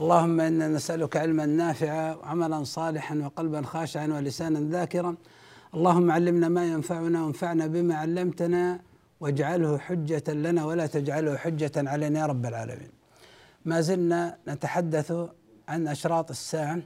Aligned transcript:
اللهم 0.00 0.40
إنا 0.40 0.68
نسألك 0.68 1.16
علما 1.16 1.46
نافعا 1.46 2.14
وعملا 2.14 2.64
صالحا 2.64 3.14
وقلبا 3.16 3.62
خاشعا 3.62 4.06
ولسانا 4.06 4.60
ذاكرا. 4.60 5.16
اللهم 5.74 6.10
علمنا 6.10 6.48
ما 6.48 6.64
ينفعنا 6.64 7.24
وانفعنا 7.24 7.66
بما 7.66 7.94
علمتنا 7.94 8.80
واجعله 9.20 9.78
حجة 9.78 10.32
لنا 10.32 10.64
ولا 10.64 10.86
تجعله 10.86 11.36
حجة 11.36 11.72
علينا 11.76 12.20
يا 12.20 12.26
رب 12.26 12.46
العالمين. 12.46 12.90
ما 13.64 13.80
زلنا 13.80 14.38
نتحدث 14.48 15.12
عن 15.68 15.88
أشراط 15.88 16.30
الساعة 16.30 16.78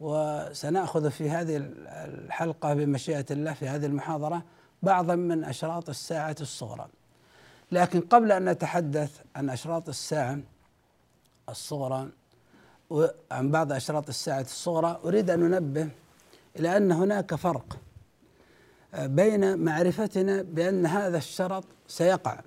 وسنأخذ 0.00 1.10
في 1.10 1.30
هذه 1.30 1.56
الحلقة 1.56 2.74
بمشيئة 2.74 3.26
الله 3.30 3.52
في 3.52 3.68
هذه 3.68 3.86
المحاضرة 3.86 4.42
بعضا 4.82 5.14
من 5.14 5.44
أشراط 5.44 5.88
الساعة 5.88 6.36
الصغرى. 6.40 6.86
لكن 7.72 8.00
قبل 8.00 8.32
أن 8.32 8.48
نتحدث 8.48 9.20
عن 9.36 9.50
أشراط 9.50 9.88
الساعة 9.88 10.38
الصغرى 11.48 12.08
وعن 12.90 13.50
بعض 13.50 13.72
أشراط 13.72 14.08
الساعة 14.08 14.40
الصغرى 14.40 15.00
أريد 15.04 15.30
أن 15.30 15.40
ننبه 15.40 15.88
إلى 16.58 16.76
أن 16.76 16.92
هناك 16.92 17.34
فرق 17.34 17.78
بين 18.98 19.58
معرفتنا 19.58 20.42
بأن 20.42 20.86
هذا 20.86 21.18
الشرط 21.18 21.64
سيقع 21.88 22.40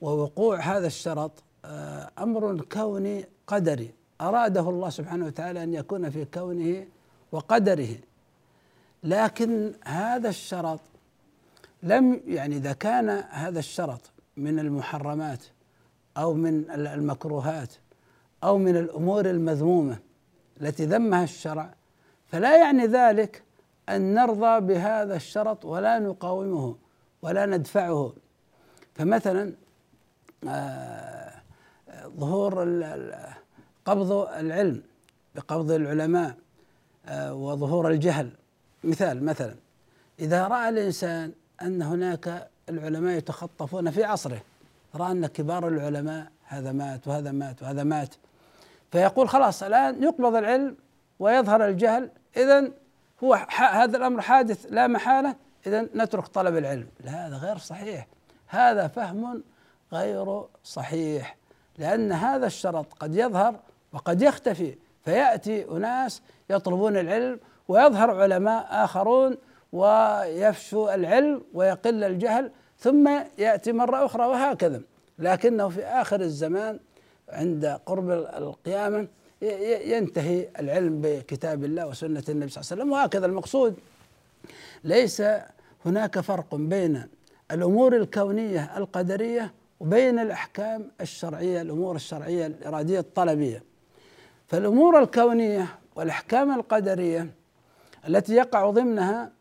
ووقوع 0.00 0.60
هذا 0.60 0.86
الشرط 0.86 1.32
أمر 2.18 2.64
كوني 2.72 3.26
قدري. 3.46 3.94
أراده 4.20 4.60
الله 4.60 4.90
سبحانه 4.90 5.26
وتعالى 5.26 5.62
أن 5.62 5.74
يكون 5.74 6.10
في 6.10 6.24
كونه 6.24 6.86
وقدره. 7.32 7.96
لكن 9.02 9.72
هذا 9.84 10.28
الشرط 10.28 10.80
لم 11.82 12.20
يعني 12.26 12.56
إذا 12.56 12.72
كان 12.72 13.08
هذا 13.30 13.58
الشرط 13.58 14.00
من 14.36 14.58
المحرمات 14.58 15.44
أو 16.16 16.34
من 16.34 16.70
المكروهات 16.70 17.72
أو 18.44 18.58
من 18.58 18.76
الأمور 18.76 19.30
المذمومة 19.30 19.98
التي 20.60 20.86
ذمها 20.86 21.24
الشرع 21.24 21.74
فلا 22.26 22.56
يعني 22.56 22.86
ذلك 22.86 23.42
أن 23.88 24.14
نرضى 24.14 24.60
بهذا 24.60 25.16
الشرط 25.16 25.64
ولا 25.64 25.98
نقاومه 25.98 26.76
ولا 27.22 27.46
ندفعه. 27.46 28.12
فمثلا 28.94 29.52
آه 30.48 31.32
ظهور 32.06 32.62
قبض 33.84 34.12
العلم 34.12 34.82
بقبض 35.34 35.70
العلماء 35.70 36.36
وظهور 37.30 37.90
الجهل. 37.90 38.30
مثال 38.84 39.24
مثلا 39.24 39.54
إذا 40.18 40.48
رأى 40.48 40.68
الإنسان 40.68 41.32
أن 41.62 41.82
هناك 41.82 42.48
العلماء 42.68 43.16
يتخطفون 43.16 43.90
في 43.90 44.04
عصره 44.04 44.42
رأى 44.94 45.12
أن 45.12 45.26
كبار 45.26 45.68
العلماء 45.68 46.26
هذا 46.44 46.72
مات 46.72 47.08
وهذا 47.08 47.32
مات 47.32 47.62
وهذا 47.62 47.84
مات 47.84 48.14
فيقول 48.92 49.28
خلاص 49.28 49.62
الآن 49.62 50.02
يقبض 50.02 50.34
العلم 50.34 50.76
ويظهر 51.18 51.66
الجهل. 51.66 52.10
إذا 52.36 52.70
هو 53.24 53.34
هذا 53.56 53.96
الأمر 53.96 54.20
حادث 54.20 54.66
لا 54.70 54.86
محالة. 54.86 55.36
إذا 55.66 55.88
نترك 55.94 56.26
طلب 56.26 56.56
العلم. 56.56 56.86
لا 57.04 57.26
هذا 57.26 57.36
غير 57.36 57.58
صحيح. 57.58 58.06
هذا 58.48 58.86
فهم 58.86 59.42
غير 59.92 60.42
صحيح. 60.64 61.36
لأن 61.78 62.12
هذا 62.12 62.46
الشرط 62.46 62.92
قد 62.92 63.16
يظهر 63.16 63.54
وقد 63.92 64.22
يختفي. 64.22 64.74
فيأتي 65.04 65.70
أناس 65.70 66.22
يطلبون 66.50 66.96
العلم 66.96 67.40
ويظهر 67.68 68.22
علماء 68.22 68.66
آخرون 68.70 69.36
ويفشو 69.72 70.90
العلم 70.90 71.42
ويقل 71.54 72.04
الجهل 72.04 72.50
ثم 72.78 73.20
يأتي 73.38 73.72
مرة 73.72 74.04
أخرى 74.04 74.26
وهكذا. 74.26 74.80
لكنه 75.18 75.68
في 75.68 75.84
آخر 75.84 76.20
الزمان 76.20 76.80
عند 77.30 77.66
قرب 77.86 78.10
القيامة 78.10 79.08
ينتهي 79.84 80.48
العلم 80.58 81.00
بكتاب 81.00 81.64
الله 81.64 81.86
وسنة 81.86 82.24
النبي 82.28 82.50
صلى 82.50 82.62
الله 82.62 82.72
عليه 82.72 82.82
وسلم. 82.82 82.92
وهكذا 82.92 83.26
المقصود 83.26 83.76
ليس 84.84 85.22
هناك 85.86 86.20
فرق 86.20 86.54
بين 86.54 87.06
الأمور 87.50 87.96
الكونية 87.96 88.76
القدرية 88.76 89.52
وبين 89.80 90.18
الأحكام 90.18 90.90
الشرعية 91.00 91.62
الأمور 91.62 91.96
الشرعية 91.96 92.46
الإرادية 92.46 93.00
الطلبية. 93.00 93.62
فالأمور 94.48 95.02
الكونية 95.02 95.66
والأحكام 95.96 96.54
القدرية 96.54 97.26
التي 98.08 98.34
يقع 98.34 98.70
ضمنها 98.70 99.32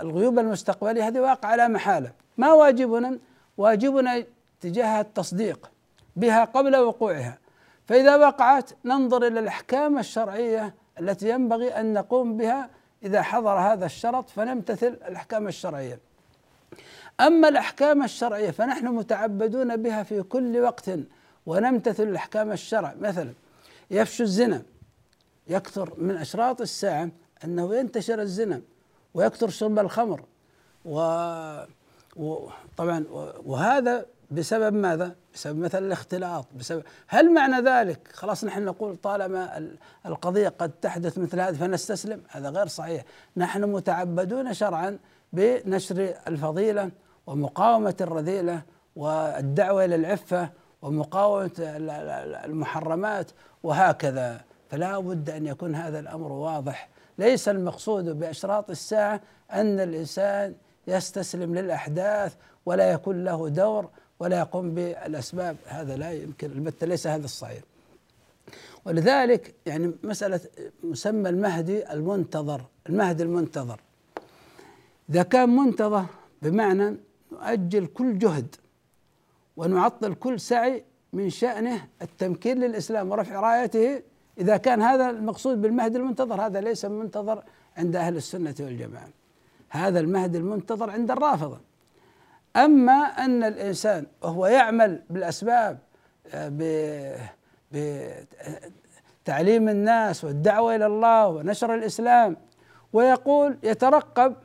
الغيوب 0.00 0.38
المستقبليه 0.38 1.08
هذه 1.08 1.20
واقعة 1.20 1.56
لا 1.56 1.68
محالة. 1.68 2.12
ما 2.38 2.52
واجبنا؟ 2.52 3.18
واجبنا 3.56 4.24
تجاه 4.60 5.00
التصديق. 5.00 5.69
بها 6.16 6.44
قبل 6.44 6.76
وقوعها. 6.76 7.38
فإذا 7.84 8.16
وقعت 8.16 8.70
ننظر 8.84 9.26
إلى 9.26 9.40
الأحكام 9.40 9.98
الشرعية 9.98 10.74
التي 11.00 11.30
ينبغي 11.30 11.68
أن 11.68 11.92
نقوم 11.92 12.36
بها 12.36 12.70
إذا 13.02 13.22
حضر 13.22 13.58
هذا 13.58 13.86
الشرط 13.86 14.30
فنمتثل 14.30 14.86
الأحكام 14.86 15.48
الشرعية. 15.48 15.98
أما 17.20 17.48
الأحكام 17.48 18.02
الشرعية 18.02 18.50
فنحن 18.50 18.86
متعبدون 18.86 19.76
بها 19.76 20.02
في 20.02 20.22
كل 20.22 20.58
وقت 20.58 20.90
ونمتثل 21.46 22.02
الأحكام 22.02 22.52
الشرع. 22.52 22.94
مثلا 23.00 23.32
يفشو 23.90 24.22
الزنا. 24.22 24.62
يكثر 25.48 25.94
من 25.98 26.16
أشراط 26.16 26.60
الساعة 26.60 27.10
أنه 27.44 27.74
ينتشر 27.74 28.20
الزنا 28.20 28.62
ويكثر 29.14 29.48
شرب 29.48 29.78
الخمر 29.78 30.24
و 30.84 30.96
وطبعا 32.16 33.04
وهذا 33.44 34.06
بسبب 34.30 34.74
ماذا؟ 34.74 35.14
بسبب 35.34 35.58
مثلا 35.58 35.86
الاختلاط 35.86 36.46
بسبب 36.56 36.82
هل 37.08 37.34
معنى 37.34 37.60
ذلك؟ 37.68 38.08
خلاص 38.12 38.44
نحن 38.44 38.64
نقول 38.64 38.96
طالما 38.96 39.70
القضية 40.06 40.48
قد 40.48 40.70
تحدث 40.70 41.18
مثل 41.18 41.40
هذه 41.40 41.54
فنستسلم 41.54 42.22
هذا 42.28 42.50
غير 42.50 42.66
صحيح. 42.66 43.04
نحن 43.36 43.64
متعبدون 43.64 44.54
شرعا 44.54 44.98
بنشر 45.32 46.14
الفضيلة 46.28 46.90
ومقاومة 47.26 47.94
الرذيلة 48.00 48.62
والدعوة 48.96 49.84
إلى 49.84 49.94
العفة 49.94 50.50
ومقاومة 50.82 51.50
المحرمات 52.44 53.30
وهكذا. 53.62 54.40
فلا 54.68 54.98
بد 54.98 55.30
أن 55.30 55.46
يكون 55.46 55.74
هذا 55.74 55.98
الأمر 55.98 56.32
واضح. 56.32 56.88
ليس 57.18 57.48
المقصود 57.48 58.18
بأشراط 58.18 58.70
الساعة 58.70 59.20
أن 59.52 59.80
الإنسان 59.80 60.54
يستسلم 60.86 61.54
للأحداث 61.54 62.34
ولا 62.66 62.92
يكون 62.92 63.24
له 63.24 63.48
دور 63.48 63.90
ولا 64.20 64.38
يقوم 64.38 64.70
بالأسباب. 64.70 65.56
هذا 65.66 65.96
لا 65.96 66.12
يمكن 66.12 66.50
البتة 66.50 66.86
ليس 66.86 67.06
هذا 67.06 67.24
الصحيح. 67.24 67.62
ولذلك 68.84 69.54
يعني 69.66 69.92
مسألة 70.02 70.40
مسمى 70.84 71.28
المهدي 71.28 71.92
المنتظر 71.92 72.62
المهدي 72.88 73.22
المنتظر. 73.22 73.80
إذا 75.10 75.22
كان 75.22 75.56
منتظر 75.56 76.04
بمعنى 76.42 76.96
نؤجل 77.32 77.86
كل 77.86 78.18
جهد 78.18 78.56
ونعطل 79.56 80.14
كل 80.14 80.40
سعي 80.40 80.84
من 81.12 81.30
شأنه 81.30 81.88
التمكين 82.02 82.60
للإسلام 82.60 83.10
ورفع 83.10 83.40
رايته 83.40 84.02
إذا 84.38 84.56
كان 84.56 84.82
هذا 84.82 85.10
المقصود 85.10 85.62
بالمهدي 85.62 85.98
المنتظر 85.98 86.46
هذا 86.46 86.60
ليس 86.60 86.84
منتظر 86.84 87.42
عند 87.76 87.96
أهل 87.96 88.16
السنة 88.16 88.54
والجماعة. 88.60 89.08
هذا 89.68 90.00
المهدي 90.00 90.38
المنتظر 90.38 90.90
عند 90.90 91.10
الرافضة. 91.10 91.69
أما 92.56 92.92
أن 92.92 93.44
الإنسان 93.44 94.06
وهو 94.22 94.46
يعمل 94.46 95.02
بالأسباب 95.10 95.78
تعليم 99.24 99.68
الناس 99.68 100.24
والدعوة 100.24 100.76
إلى 100.76 100.86
الله 100.86 101.28
ونشر 101.28 101.74
الإسلام 101.74 102.36
ويقول 102.92 103.58
يترقب 103.62 104.36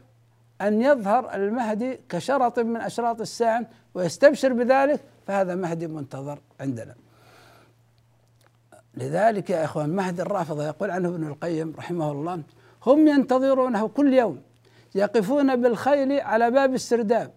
أن 0.61 0.81
يظهر 0.81 1.35
المهدي 1.35 1.99
كشرط 2.09 2.59
من 2.59 2.81
أشراط 2.81 3.21
الساعة 3.21 3.65
ويستبشر 3.93 4.53
بذلك 4.53 5.01
فهذا 5.27 5.55
مهدي 5.55 5.87
منتظر 5.87 6.39
عندنا. 6.59 6.95
لذلك 8.93 9.49
يا 9.49 9.63
إخوان 9.63 9.89
مهدي 9.89 10.21
الرافضة 10.21 10.67
يقول 10.67 10.91
عنه 10.91 11.09
ابن 11.09 11.27
القيم 11.27 11.73
رحمه 11.77 12.11
الله 12.11 12.41
هم 12.85 13.07
ينتظرونه 13.07 13.87
كل 13.87 14.13
يوم 14.13 14.41
يقفون 14.95 15.61
بالخيل 15.61 16.19
على 16.19 16.51
باب 16.51 16.73
السرداب. 16.73 17.31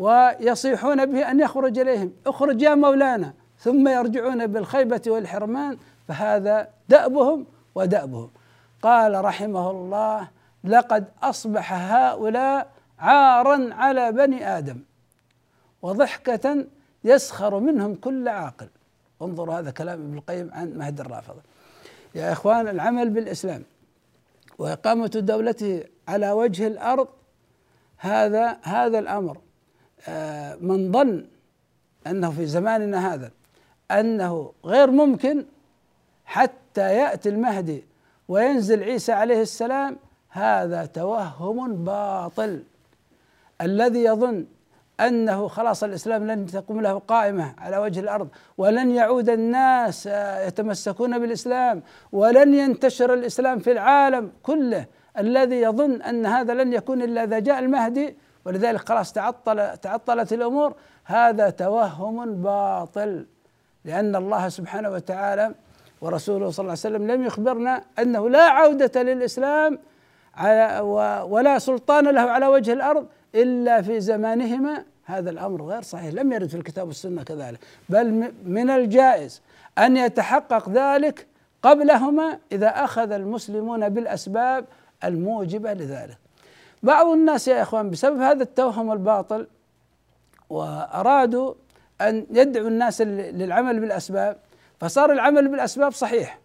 ويصيحون 0.00 1.06
به 1.06 1.30
أن 1.30 1.40
يخرج 1.40 1.78
إليهم. 1.78 2.12
اخرج 2.26 2.62
يا 2.62 2.74
مولانا. 2.74 3.32
ثم 3.58 3.88
يرجعون 3.88 4.46
بالخيبة 4.46 5.02
والحرمان. 5.06 5.76
فهذا 6.08 6.68
دأبهم 6.88 7.46
ودأبهم. 7.74 8.30
قال 8.82 9.24
رحمه 9.24 9.70
الله 9.70 10.28
لقد 10.64 11.04
أصبح 11.22 11.72
هؤلاء 11.72 12.70
عارا 12.98 13.74
على 13.74 14.12
بني 14.12 14.58
آدم 14.58 14.78
وضحكة 15.82 16.64
يسخر 17.04 17.58
منهم 17.58 17.94
كل 17.94 18.28
عاقل. 18.28 18.68
انظروا 19.22 19.54
هذا 19.58 19.70
كلام 19.70 20.00
ابن 20.00 20.18
القيم 20.18 20.50
عن 20.52 20.78
مهد 20.78 21.00
الرافضة 21.00 21.40
يا 22.14 22.32
إخوان 22.32 22.68
العمل 22.68 23.10
بالإسلام 23.10 23.62
وإقامة 24.58 25.06
دولته 25.06 25.84
على 26.08 26.30
وجه 26.30 26.66
الأرض 26.66 27.08
هذا 27.98 28.58
هذا 28.62 28.98
الأمر 28.98 29.38
من 30.60 30.92
ظن 30.92 31.26
أنه 32.06 32.30
في 32.30 32.46
زماننا 32.46 33.14
هذا 33.14 33.30
أنه 33.90 34.52
غير 34.64 34.90
ممكن 34.90 35.44
حتى 36.24 36.94
يأتي 36.94 37.28
المهدي 37.28 37.84
وينزل 38.28 38.82
عيسى 38.82 39.12
عليه 39.12 39.42
السلام 39.42 39.96
هذا 40.28 40.86
توهم 40.86 41.84
باطل. 41.84 42.62
الذي 43.60 44.04
يظن 44.04 44.46
أنه 45.00 45.48
خلاص 45.48 45.84
الإسلام 45.84 46.26
لن 46.26 46.46
تقوم 46.46 46.80
له 46.80 46.98
قائمة 46.98 47.54
على 47.58 47.78
وجه 47.78 48.00
الأرض 48.00 48.28
ولن 48.58 48.90
يعود 48.90 49.28
الناس 49.28 50.06
يتمسكون 50.46 51.18
بالإسلام 51.18 51.82
ولن 52.12 52.54
ينتشر 52.54 53.14
الإسلام 53.14 53.58
في 53.58 53.72
العالم 53.72 54.32
كله. 54.42 54.86
الذي 55.18 55.56
يظن 55.56 56.02
أن 56.02 56.26
هذا 56.26 56.54
لن 56.54 56.72
يكون 56.72 57.02
إلا 57.02 57.24
إذا 57.24 57.38
جاء 57.38 57.58
المهدي 57.58 58.16
ولذلك 58.44 58.88
خلاص 58.88 59.12
تعطل 59.12 59.76
تعطلت 59.76 60.32
الأمور. 60.32 60.74
هذا 61.04 61.50
توهم 61.50 62.42
باطل 62.42 63.26
لأن 63.84 64.16
الله 64.16 64.48
سبحانه 64.48 64.90
وتعالى 64.90 65.54
ورسوله 66.00 66.50
صلى 66.50 66.64
الله 66.64 66.70
عليه 66.84 66.96
وسلم 66.96 67.10
لم 67.10 67.24
يخبرنا 67.24 67.82
أنه 67.98 68.28
لا 68.28 68.42
عودة 68.42 69.02
للإسلام 69.02 69.78
ولا 71.30 71.58
سلطان 71.58 72.08
له 72.08 72.20
على 72.20 72.46
وجه 72.46 72.72
الأرض 72.72 73.06
إلا 73.34 73.82
في 73.82 74.00
زمانهما. 74.00 74.84
هذا 75.04 75.30
الأمر 75.30 75.62
غير 75.62 75.82
صحيح 75.82 76.14
لم 76.14 76.32
يرد 76.32 76.48
في 76.48 76.54
الكتاب 76.54 76.86
والسنة 76.86 77.22
كذلك. 77.22 77.58
بل 77.88 78.32
من 78.44 78.70
الجائز 78.70 79.42
أن 79.78 79.96
يتحقق 79.96 80.68
ذلك 80.68 81.26
قبلهما 81.62 82.38
إذا 82.52 82.68
أخذ 82.68 83.12
المسلمون 83.12 83.88
بالأسباب 83.88 84.64
الموجبة 85.04 85.72
لذلك. 85.72 86.18
بعض 86.82 87.06
الناس 87.06 87.48
يا 87.48 87.62
إخوان 87.62 87.90
بسبب 87.90 88.20
هذا 88.20 88.42
التوهم 88.42 88.92
الباطل 88.92 89.46
وأرادوا 90.50 91.54
أن 92.00 92.26
يدعوا 92.30 92.68
الناس 92.68 93.00
للعمل 93.00 93.80
بالأسباب 93.80 94.36
فصار 94.80 95.12
العمل 95.12 95.48
بالأسباب 95.48 95.92
صحيح. 95.92 96.38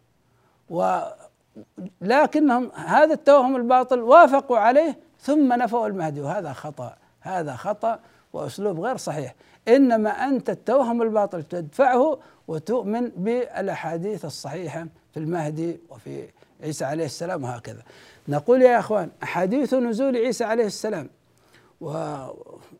ولكنهم 2.02 2.72
هذا 2.72 3.14
التوهم 3.14 3.56
الباطل 3.56 4.00
وافقوا 4.00 4.58
عليه 4.58 4.98
ثم 5.20 5.54
نفوا 5.54 5.88
المهدي 5.88 6.22
وهذا 6.22 6.54
خطأ 6.54 6.96
هذا 7.22 7.56
خطأ 7.56 8.00
وأسلوب 8.34 8.80
غير 8.80 8.98
صحيح. 8.98 9.36
إنما 9.68 10.10
أنت 10.10 10.50
التوهم 10.50 11.02
الباطل 11.02 11.44
تدفعه 11.44 12.20
وتؤمن 12.48 13.10
بالأحاديث 13.10 14.26
الصحيحة 14.26 14.88
في 15.14 15.20
المهدي 15.20 15.80
وفي 15.90 16.28
عيسى 16.66 16.86
عليه 16.86 17.06
السلام 17.06 17.44
وهكذا. 17.44 17.84
نقول 18.28 18.62
يا 18.62 18.80
أخوان 18.80 19.10
أحاديث 19.24 19.74
نزول 19.74 20.16
عيسى 20.16 20.44
عليه 20.44 20.66
السلام 20.66 21.10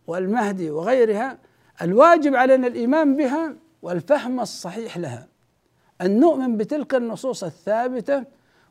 والمهدي 0.08 0.70
وغيرها 0.70 1.38
الواجب 1.82 2.36
علينا 2.36 2.68
الإيمان 2.68 3.18
بها 3.18 3.54
والفهم 3.82 4.40
الصحيح 4.40 4.98
لها. 4.98 5.28
أن 6.02 6.20
نؤمن 6.20 6.58
بتلك 6.58 6.96
النصوص 6.96 7.44
الثابتة 7.44 8.24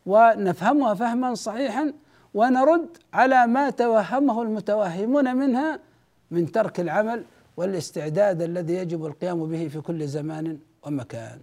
ونفهمها 0.07 0.95
فهما 0.95 1.35
صحيحا 1.35 1.93
ونرد 2.35 2.89
على 3.13 3.47
ما 3.47 3.71
توهمه 3.71 4.43
المتوهمون 4.43 5.37
منها 5.37 5.81
من 6.31 6.53
ترك 6.53 6.81
العمل 6.81 7.25
والاستعداد 7.57 8.43
الذي 8.43 8.75
يجب 8.75 9.07
القيام 9.07 9.47
به 9.47 9.69
في 9.69 9.81
كل 9.81 10.07
زمان 10.07 10.59
ومكان. 10.83 11.39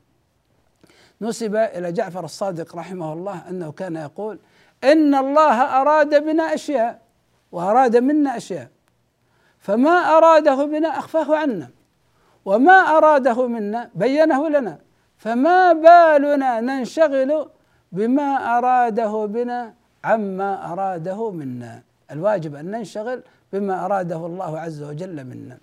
نسب 1.21 1.55
إلى 1.55 1.91
جعفر 1.91 2.25
الصادق 2.25 2.75
رحمه 2.75 3.13
الله 3.13 3.49
أنه 3.49 3.71
كان 3.71 3.95
يقول 3.95 4.39
إن 4.83 5.15
الله 5.15 5.81
أراد 5.81 6.23
بنا 6.23 6.53
أشياء 6.53 7.01
وأراد 7.51 7.97
منا 7.97 8.37
أشياء 8.37 8.67
فما 9.59 9.91
أراده 9.91 10.65
بنا 10.65 10.87
أخفاه 10.99 11.35
عنا 11.37 11.69
وما 12.45 12.71
أراده 12.71 13.47
منا 13.47 13.89
بينه 13.95 14.49
لنا 14.49 14.77
فما 15.17 15.73
بالنا 15.73 16.59
ننشغل 16.61 17.49
بما 17.91 18.57
أراده 18.57 19.25
بنا 19.25 19.73
عما 20.03 20.73
أراده 20.73 21.31
منا. 21.31 21.83
الواجب 22.11 22.55
أن 22.55 22.71
ننشغل 22.71 23.23
بما 23.53 23.85
أراده 23.85 24.25
الله 24.25 24.59
عز 24.59 24.83
وجل 24.83 25.23
منا. 25.23 25.57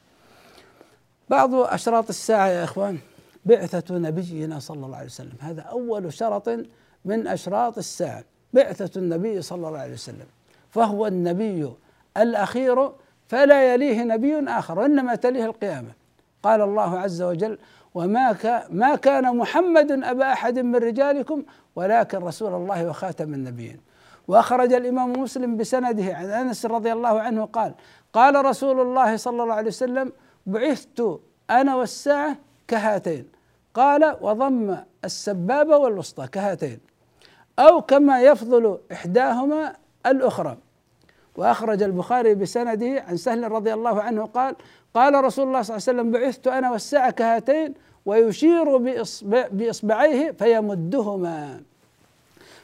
بعض 1.29 1.55
أشراط 1.55 2.09
الساعة 2.09 2.47
يا 2.47 2.65
إخوان. 2.65 2.99
بعثة 3.45 3.99
نبينا 3.99 4.59
صلى 4.59 4.87
الله 4.87 4.97
عليه 4.97 5.07
وسلم. 5.07 5.35
هذا 5.41 5.63
أول 5.63 6.13
شرط 6.13 6.49
من 7.05 7.27
أشراط 7.27 7.79
الساعة. 7.79 8.25
بعثة 8.53 9.01
النبي 9.01 9.43
صلى 9.43 9.69
الله 9.69 9.79
عليه 9.79 9.93
وسلم. 9.93 10.27
فهو 10.71 11.07
النبي 11.07 11.73
الأخير 12.17 12.93
فلا 13.27 13.75
يليه 13.75 14.03
نبي 14.05 14.39
آخر 14.39 14.79
وإنما 14.79 15.15
تليه 15.15 15.45
القيامة. 15.45 15.91
قال 16.43 16.61
الله 16.61 16.99
عز 16.99 17.23
وجل 17.23 17.59
وما 17.95 18.37
ما 18.71 18.95
كان 18.95 19.37
محمد 19.37 19.91
أبا 19.91 20.33
أحد 20.33 20.59
من 20.59 20.77
رجالكم 20.77 21.43
ولكن 21.77 22.19
رسول 22.19 22.55
الله 22.55 22.89
وخاتم 22.89 23.35
النبيين. 23.35 23.81
وأخرج 24.29 24.73
الإمام 24.73 25.13
مسلم 25.13 25.57
بسنده 25.57 26.15
عن 26.15 26.31
أنس 26.31 26.67
رضي 26.67 26.93
الله 26.93 27.21
عنه 27.21 27.45
قال 27.45 27.75
قال 28.13 28.45
رسول 28.45 28.81
الله 28.81 29.17
صلى 29.17 29.43
الله 29.43 29.55
عليه 29.55 29.69
وسلم 29.69 30.13
بعثت 30.47 31.21
أنا 31.51 31.77
والساعة 31.77 32.37
كهاتين. 32.69 33.29
قال 33.75 34.17
وضم 34.21 34.77
السبابة 35.05 35.77
والوسطى 35.77 36.27
كهاتين. 36.27 36.79
أو 37.59 37.83
كما 37.83 38.23
يفضل 38.23 38.79
إحداهما 38.93 39.77
الأخرى. 40.07 40.57
وأخرج 41.37 41.83
البخاري 41.83 42.35
بسنده 42.35 43.05
عن 43.09 43.17
سهل 43.17 43.53
رضي 43.53 43.75
الله 43.75 44.03
عنه 44.03 44.25
قال 44.27 44.57
قال 44.95 45.25
رسول 45.25 45.47
الله 45.47 45.63
صلى 45.63 45.77
الله 45.77 45.89
عليه 45.89 45.99
وسلم 46.01 46.13
بعثت 46.13 46.47
أنا 46.47 46.71
والساعة 46.71 47.11
كهاتين 47.11 47.75
ويشير 48.07 48.77
بإصبعيه 49.51 50.31
فيمدهما. 50.31 51.61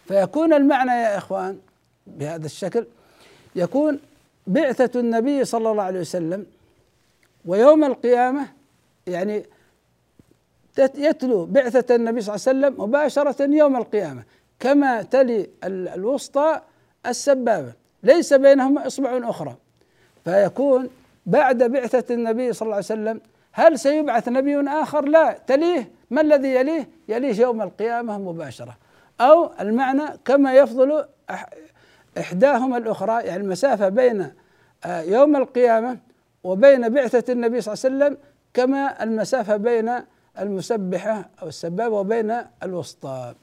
فيكون 0.09 0.53
المعنى 0.53 0.91
يا 0.91 1.19
إخوان 1.19 1.59
بهذا 2.07 2.47
الشكل 2.47 2.87
يكون 3.57 4.01
بعثة 4.47 5.01
النبي 5.01 5.45
صلى 5.45 5.71
الله 5.71 5.83
عليه 5.83 6.01
وسلم 6.01 6.47
ويوم 7.47 7.85
القيامة 7.85 8.47
يعني 9.07 9.45
يتلو 10.79 11.45
بعثة 11.45 11.95
النبي 11.95 12.21
صلى 12.21 12.35
الله 12.35 12.49
عليه 12.49 12.59
وسلم 12.59 12.85
مباشرة 12.85 13.43
يوم 13.43 13.77
القيامة. 13.77 14.23
كما 14.61 15.03
تلي 15.03 15.51
الوسطى 15.65 16.61
السبابة. 17.07 17.73
ليس 18.03 18.35
بينهما 18.35 18.87
إصبع 18.87 19.31
أخرى. 19.31 19.57
فيكون 20.25 20.89
بعد 21.27 21.63
بعثة 21.63 22.15
النبي 22.15 22.53
صلى 22.53 22.67
الله 22.67 22.77
عليه 22.77 22.85
وسلم 22.85 23.21
هل 23.53 23.79
سيبعث 23.79 24.29
نبي 24.29 24.69
آخر؟ 24.69 25.05
لا. 25.05 25.39
تليه 25.47 25.89
ما 26.11 26.21
الذي 26.21 26.49
يليه؟ 26.49 26.89
يليه 27.09 27.41
يوم 27.41 27.63
القيامة 27.63 28.19
مباشرة. 28.19 28.77
أو 29.21 29.51
المعنى 29.61 30.03
كما 30.25 30.55
يفضل 30.55 31.05
إحداهما 32.19 32.77
الأخرى 32.77 33.23
يعني 33.23 33.43
المسافة 33.43 33.89
بين 33.89 34.33
آه، 34.85 35.01
يوم 35.01 35.37
القيامة 35.37 35.99
وبين 36.45 36.89
بعثة 36.89 37.33
النبي 37.33 37.61
صلى 37.61 37.75
الله 37.75 37.85
عليه 37.85 38.15
وسلم 38.15 38.19
كما 38.55 39.03
المسافة 39.03 39.57
بين 39.57 39.93
المسبحة 40.39 41.31
أو 41.43 41.49
السبابة 41.49 41.95
وبين 41.95 42.43
الوسطى. 42.63 43.35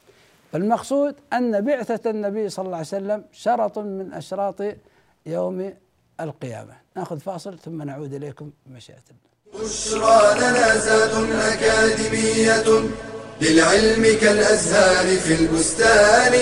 فالمقصود 0.52 1.16
أن 1.34 1.62
بعثة 1.62 2.10
النبي 2.10 2.50
صلى 2.50 2.66
الله 2.66 2.78
عليه 2.78 2.88
وسلم 2.88 3.24
شرط 3.32 3.80
من 3.80 4.14
أشراط 4.14 4.62
يوم 5.26 5.74
القيامة. 6.20 6.74
نأخذ 6.96 7.20
فاصل 7.20 7.60
ثم 7.60 7.82
نعود 7.82 8.14
إليكم 8.14 8.52
بمشيئة 8.66 9.04
الله. 9.12 9.32
بشرى 9.64 10.40
لنا 10.40 10.78
زاد 10.78 11.14
أكاديمية 11.32 12.90
للعلم 13.42 14.20
كالأزهار 14.22 15.18
في 15.18 15.34
البستان. 15.34 16.34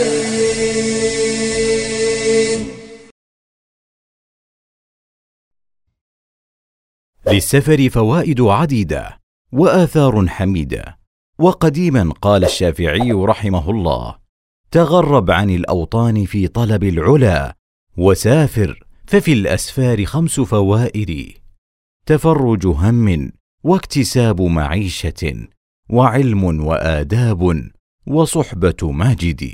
للسفر 7.28 7.90
فوائد 7.90 8.42
عديدة. 8.42 9.19
وآثار 9.52 10.28
حميدة. 10.28 11.00
وقديما 11.40 12.14
قال 12.22 12.44
الشافعي 12.44 13.12
رحمه 13.12 13.70
الله 13.70 14.16
تغرب 14.72 15.32
عن 15.32 15.50
الأوطان 15.50 16.26
في 16.26 16.48
طلب 16.48 16.84
العلا 16.84 17.56
وسافر 17.98 18.84
ففي 19.08 19.34
الأسفار 19.34 20.06
خمس 20.06 20.40
فوائد. 20.40 21.34
تفرج 22.06 22.68
هم 22.68 23.32
واكتساب 23.64 24.42
معيشة 24.42 25.48
وعلم 25.90 26.44
وآداب 26.44 27.70
وصحبة 28.08 28.92
ماجد. 28.92 29.52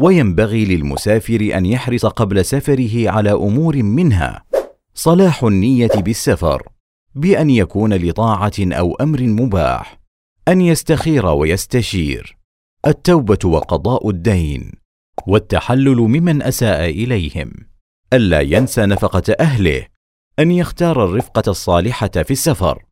وينبغي 0.00 0.64
للمسافر 0.64 1.50
أن 1.54 1.66
يحرص 1.66 2.06
قبل 2.06 2.44
سفره 2.44 3.10
على 3.10 3.32
أمور 3.32 3.82
منها 3.82 4.44
صلاح 4.94 5.44
النية 5.44 5.90
بالسفر 5.96 6.71
بأن 7.14 7.50
يكون 7.50 7.94
لطاعة 7.94 8.52
أو 8.60 8.94
أمر 8.94 9.22
مباح 9.22 10.00
أن 10.48 10.60
يستخير 10.60 11.26
ويستشير. 11.26 12.36
التوبة 12.86 13.38
وقضاء 13.44 14.10
الدين 14.10 14.72
والتحلل 15.26 15.96
ممن 15.96 16.42
أساء 16.42 16.90
إليهم. 16.90 17.52
ألا 18.12 18.40
ينسى 18.40 18.86
نفقة 18.86 19.36
أهله 19.40 19.86
أن 20.38 20.50
يختار 20.50 21.04
الرفقة 21.04 21.50
الصالحة 21.50 22.08
في 22.08 22.30
السفر 22.30 22.84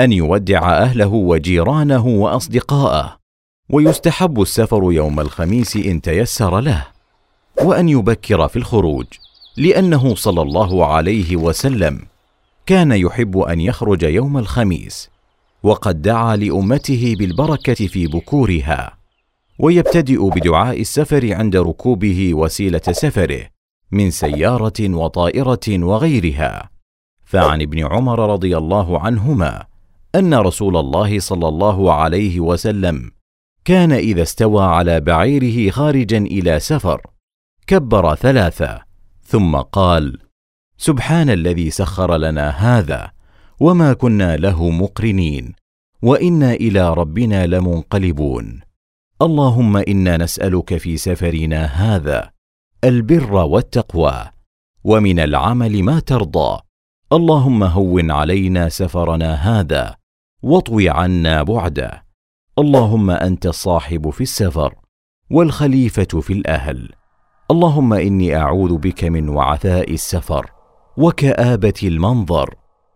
أن 0.00 0.12
يودع 0.12 0.78
أهله 0.78 1.08
وجيرانه 1.08 2.06
وأصدقاءه. 2.06 3.16
ويستحب 3.70 4.40
السفر 4.42 4.92
يوم 4.92 5.20
الخميس 5.20 5.76
إن 5.76 6.00
تيسر 6.00 6.60
له. 6.60 6.86
وأن 7.62 7.88
يبكر 7.88 8.48
في 8.48 8.56
الخروج 8.56 9.06
لأنه 9.56 10.14
صلى 10.14 10.42
الله 10.42 10.86
عليه 10.86 11.36
وسلم 11.36 12.11
كان 12.66 12.92
يحب 12.92 13.38
أن 13.38 13.60
يخرج 13.60 14.02
يوم 14.02 14.38
الخميس 14.38 15.10
وقد 15.62 16.02
دعا 16.02 16.36
لأمته 16.36 17.14
بالبركة 17.18 17.86
في 17.86 18.06
بكورها 18.06 18.98
ويبتدئ 19.58 20.30
بدعاء 20.30 20.80
السفر 20.80 21.34
عند 21.34 21.56
ركوبه 21.56 22.34
وسيلة 22.34 22.82
سفره 22.90 23.46
من 23.92 24.10
سيارة 24.10 24.72
وطائرة 24.80 25.68
وغيرها. 25.68 26.70
فعن 27.24 27.62
ابن 27.62 27.86
عمر 27.86 28.32
رضي 28.32 28.56
الله 28.56 29.00
عنهما 29.00 29.64
أن 30.14 30.34
رسول 30.34 30.76
الله 30.76 31.18
صلى 31.18 31.48
الله 31.48 31.92
عليه 31.92 32.40
وسلم 32.40 33.10
كان 33.64 33.92
إذا 33.92 34.22
استوى 34.22 34.64
على 34.64 35.00
بعيره 35.00 35.70
خارجا 35.70 36.18
إلى 36.18 36.60
سفر 36.60 37.00
كبر 37.66 38.14
ثلاثة 38.14 38.82
ثم 39.24 39.56
قال 39.56 40.18
سبحان 40.82 41.30
الذي 41.30 41.70
سخر 41.70 42.16
لنا 42.16 42.48
هذا 42.50 43.10
وما 43.60 43.92
كنا 43.92 44.36
له 44.36 44.70
مقرنين 44.70 45.52
وإنا 46.02 46.52
إلى 46.52 46.94
ربنا 46.94 47.46
لمنقلبون. 47.46 48.60
اللهم 49.22 49.76
إنا 49.76 50.16
نسألك 50.16 50.76
في 50.76 50.96
سفرنا 50.96 51.64
هذا 51.64 52.30
البر 52.84 53.32
والتقوى 53.32 54.30
ومن 54.84 55.18
العمل 55.18 55.82
ما 55.82 56.00
ترضى. 56.00 56.60
اللهم 57.12 57.62
هون 57.62 58.10
علينا 58.10 58.68
سفرنا 58.68 59.34
هذا 59.34 59.96
واطوي 60.42 60.90
عنا 60.90 61.42
بعده. 61.42 62.04
اللهم 62.58 63.10
أنت 63.10 63.46
الصاحب 63.46 64.10
في 64.10 64.20
السفر 64.20 64.74
والخليفة 65.30 66.20
في 66.20 66.32
الأهل. 66.32 66.88
اللهم 67.50 67.92
إني 67.92 68.36
أعوذ 68.36 68.76
بك 68.76 69.04
من 69.04 69.28
وعثاء 69.28 69.92
السفر. 69.92 70.61
وكآبة 70.96 71.74
المنظر 71.82 72.54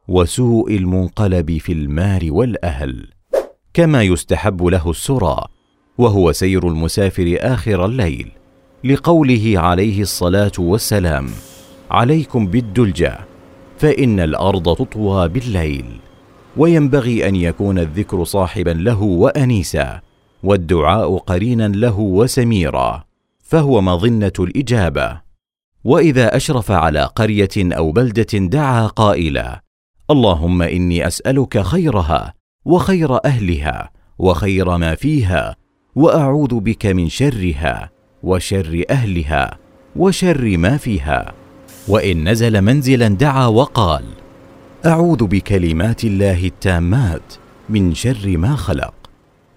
وسوء 0.08 0.76
المنقلب 0.76 1.58
في 1.58 1.72
المال 1.72 2.30
والأهل 2.30 3.06
كما 3.74 4.02
يستحب 4.02 4.64
له 4.64 4.90
السرى 4.90 5.44
وهو 5.98 6.32
سير 6.32 6.68
المسافر 6.68 7.36
آخر 7.40 7.84
الليل 7.84 8.32
لقوله 8.84 9.52
عليه 9.56 10.02
الصلاة 10.02 10.52
والسلام 10.58 11.26
عليكم 11.90 12.46
بالدلجة 12.46 13.18
فإن 13.78 14.20
الأرض 14.20 14.76
تطوى 14.76 15.28
بالليل 15.28 15.86
وينبغي 16.56 17.28
أن 17.28 17.36
يكون 17.36 17.78
الذكر 17.78 18.24
صاحبا 18.24 18.70
له 18.70 19.02
وانيسا 19.02 20.00
والدعاء 20.42 21.16
قرينا 21.18 21.68
له 21.68 21.98
وسميرا 21.98 23.04
فهو 23.42 23.80
مظنة 23.80 24.32
الإجابة. 24.40 25.25
وإذا 25.86 26.36
أشرف 26.36 26.70
على 26.70 27.04
قرية 27.04 27.48
أو 27.56 27.92
بلدة 27.92 28.38
دعا 28.38 28.86
قائلا 28.86 29.62
اللهم 30.10 30.62
إني 30.62 31.06
أسألك 31.06 31.62
خيرها 31.62 32.34
وخير 32.64 33.24
أهلها 33.24 33.90
وخير 34.18 34.76
ما 34.76 34.94
فيها 34.94 35.56
وأعوذ 35.94 36.60
بك 36.60 36.86
من 36.86 37.08
شرها 37.08 37.90
وشر 38.22 38.84
أهلها 38.90 39.58
وشر 39.96 40.56
ما 40.56 40.76
فيها. 40.76 41.32
وإن 41.88 42.28
نزل 42.28 42.62
منزلا 42.62 43.08
دعا 43.08 43.46
وقال 43.46 44.04
أعوذ 44.86 45.26
بكلمات 45.26 46.04
الله 46.04 46.46
التامات 46.46 47.34
من 47.68 47.94
شر 47.94 48.36
ما 48.36 48.56
خلق 48.56 48.94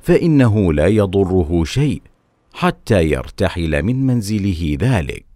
فإنه 0.02 0.74
لا 0.74 0.88
يضره 0.88 1.64
شيء 1.64 2.02
حتى 2.54 3.04
يرتحل 3.04 3.84
من 3.84 4.06
منزله 4.08 4.78
ذلك. 4.82 5.29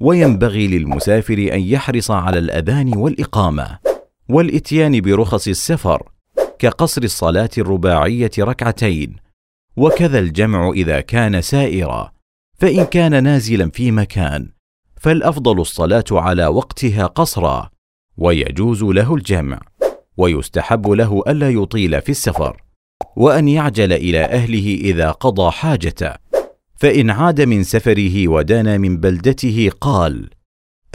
وينبغي 0.00 0.66
للمسافر 0.66 1.38
أن 1.52 1.60
يحرص 1.60 2.10
على 2.10 2.38
الأذان 2.38 2.96
والإقامة 2.96 3.78
والإتيان 4.28 5.00
برخص 5.00 5.48
السفر 5.48 6.08
كقصر 6.58 7.02
الصلاة 7.02 7.50
الرباعية 7.58 8.30
ركعتين 8.38 9.16
وكذا 9.76 10.18
الجمع 10.18 10.70
إذا 10.70 11.00
كان 11.00 11.40
سائرا 11.40 12.12
فإن 12.58 12.84
كان 12.84 13.24
نازلا 13.24 13.70
في 13.70 13.90
مكان 13.90 14.48
فالأفضل 15.00 15.60
الصلاة 15.60 16.04
على 16.10 16.46
وقتها 16.46 17.06
قصرا 17.06 17.70
ويجوز 18.16 18.82
له 18.82 19.14
الجمع 19.14 19.60
ويستحب 20.16 20.88
له 20.88 21.22
ألا 21.28 21.50
يطيل 21.50 22.00
في 22.00 22.08
السفر 22.08 22.62
وأن 23.16 23.48
يعجل 23.48 23.92
إلى 23.92 24.24
أهله 24.24 24.74
إذا 24.74 25.10
قضى 25.10 25.50
حاجته. 25.50 26.14
فإن 26.84 27.10
عاد 27.10 27.40
من 27.40 27.64
سفره 27.64 28.28
ودنا 28.28 28.78
من 28.78 28.96
بلدته 29.00 29.70
قال 29.80 30.30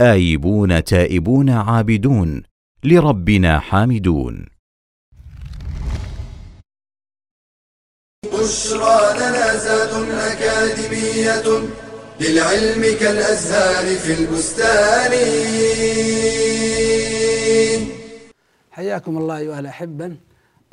آيبون 0.00 0.84
تائبون 0.84 1.50
عابدون 1.50 2.42
لربنا 2.84 3.58
حامدون. 3.58 4.46
بشرى 8.24 9.18
لنا 9.18 9.56
زاد 9.56 10.08
أكاديمية 10.10 11.68
للعلم 12.20 12.82
كالأزهار 13.00 13.96
في 13.96 14.12
البستان. 14.20 15.12
حياكم 18.70 19.18
الله 19.18 19.38
أيها 19.38 19.60
الأحبة. 19.60 20.16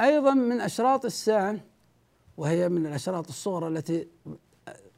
أيضا 0.02 0.34
من 0.34 0.62
أشراط 0.62 1.06
الساعة 1.06 1.56
وهي 2.38 2.70
من 2.70 2.86
الأشراط 2.86 3.28
الصغرى 3.28 3.68
التي 3.68 4.08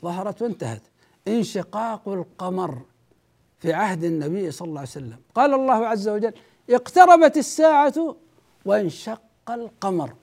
ظهرت 0.04 0.42
وانتهت 0.42 0.82
انشقاق 1.28 2.10
القمر 2.10 2.82
في 3.60 3.74
عهد 3.74 4.04
النبي 4.04 4.52
صلى 4.52 4.68
الله 4.68 4.80
عليه 4.80 4.90
وسلم. 4.90 5.18
قال 5.36 5.54
الله 5.54 5.88
عز 5.88 6.10
وجل 6.10 6.34
اقتربت 6.70 7.38
الساعة 7.38 8.16
وانشق 8.66 9.22
القمر. 9.50 10.14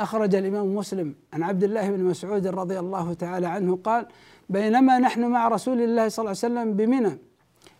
أخرج 0.00 0.34
الإمام 0.34 0.74
مسلم 0.74 1.14
عن 1.32 1.42
عبد 1.42 1.64
الله 1.64 1.90
بن 1.90 2.04
مسعود 2.04 2.46
رضي 2.46 2.78
الله 2.78 3.14
تعالى 3.14 3.46
عنه 3.46 3.78
قال 3.84 4.06
بينما 4.48 4.98
نحن 4.98 5.24
مع 5.24 5.48
رسول 5.48 5.80
الله 5.80 6.08
صلى 6.08 6.22
الله 6.22 6.36
عليه 6.42 6.54
وسلم 6.54 6.74
بمنى 6.74 7.18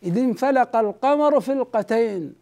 إذ 0.02 0.18
انفلق 0.18 0.76
القمر 0.76 1.40
فلقتين 1.40 2.34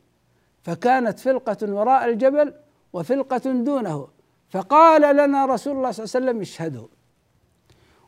فكانت 0.62 1.19
فلقة 1.19 1.73
وراء 1.75 2.09
الجبل 2.09 2.54
وفلقة 2.92 3.52
دونه 3.52 4.09
فقال 4.50 5.16
لنا 5.16 5.47
رسول 5.47 5.76
الله 5.76 5.90
صلى 5.90 6.04
الله 6.04 6.16
عليه 6.16 6.26
وسلم 6.26 6.40
اشهدوا. 6.40 6.87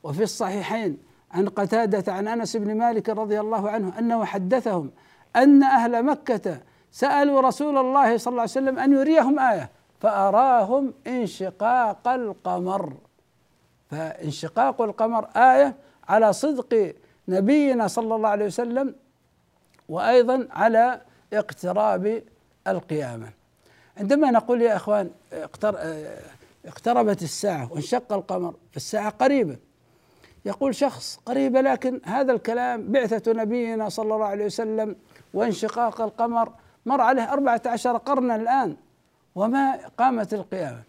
وفي 0.03 0.23
الصحيحين 0.23 0.99
عن 1.31 1.49
قتادة 1.49 2.13
عن 2.13 2.29
أنس 2.29 2.57
بن 2.57 2.77
مالك 2.77 3.09
رضي 3.09 3.41
الله 3.41 3.71
عنه 3.71 3.99
أنه 3.99 4.25
حدثهم 4.25 4.91
أن 5.37 5.63
أهل 5.63 6.03
مكة 6.03 6.61
سألوا 6.93 7.41
رسول 7.41 7.79
الله 7.79 8.17
صلى 8.17 8.31
الله 8.31 8.41
عليه 8.41 8.51
وسلم 8.51 8.79
أن 8.79 8.93
يريهم 8.93 9.39
آية 9.39 9.71
فأراهم 10.01 10.95
انشقاق 11.07 12.09
القمر. 12.09 12.93
فانشقاق 13.91 14.83
القمر 14.83 15.25
آية 15.37 15.75
على 16.09 16.33
صدق 16.33 16.95
نبينا 17.29 17.89
صلى 17.89 18.15
الله 18.15 18.29
عليه 18.29 18.47
وسلم 18.47 18.95
وأيضا 19.89 20.49
على 20.51 21.01
اقتراب 21.33 22.23
القيامة. 22.67 23.29
عندما 23.97 24.31
نقول 24.31 24.63
يا 24.63 24.77
إخوان 24.77 25.11
اقتربت 26.65 27.23
الساعة 27.23 27.73
وانشق 27.73 28.13
القمر 28.13 28.55
فالساعة 28.73 29.11
قريبة. 29.11 29.57
يقول 30.45 30.75
شخص 30.75 31.21
قريبة 31.27 31.61
لكن 31.61 32.01
هذا 32.05 32.33
الكلام 32.33 32.93
بعثة 32.93 33.33
نبينا 33.33 33.89
صلى 33.89 34.15
الله 34.15 34.27
عليه 34.27 34.45
وسلم 34.47 34.97
وانشقاق 35.35 36.01
القمر 36.01 36.53
مر 36.87 37.01
عليه 37.01 37.33
أربعة 37.33 37.63
عشر 37.67 37.97
قرنا 37.97 38.37
الآن 38.37 38.77
وما 39.35 39.79
قامت 39.99 40.35
القيامة. 40.35 40.83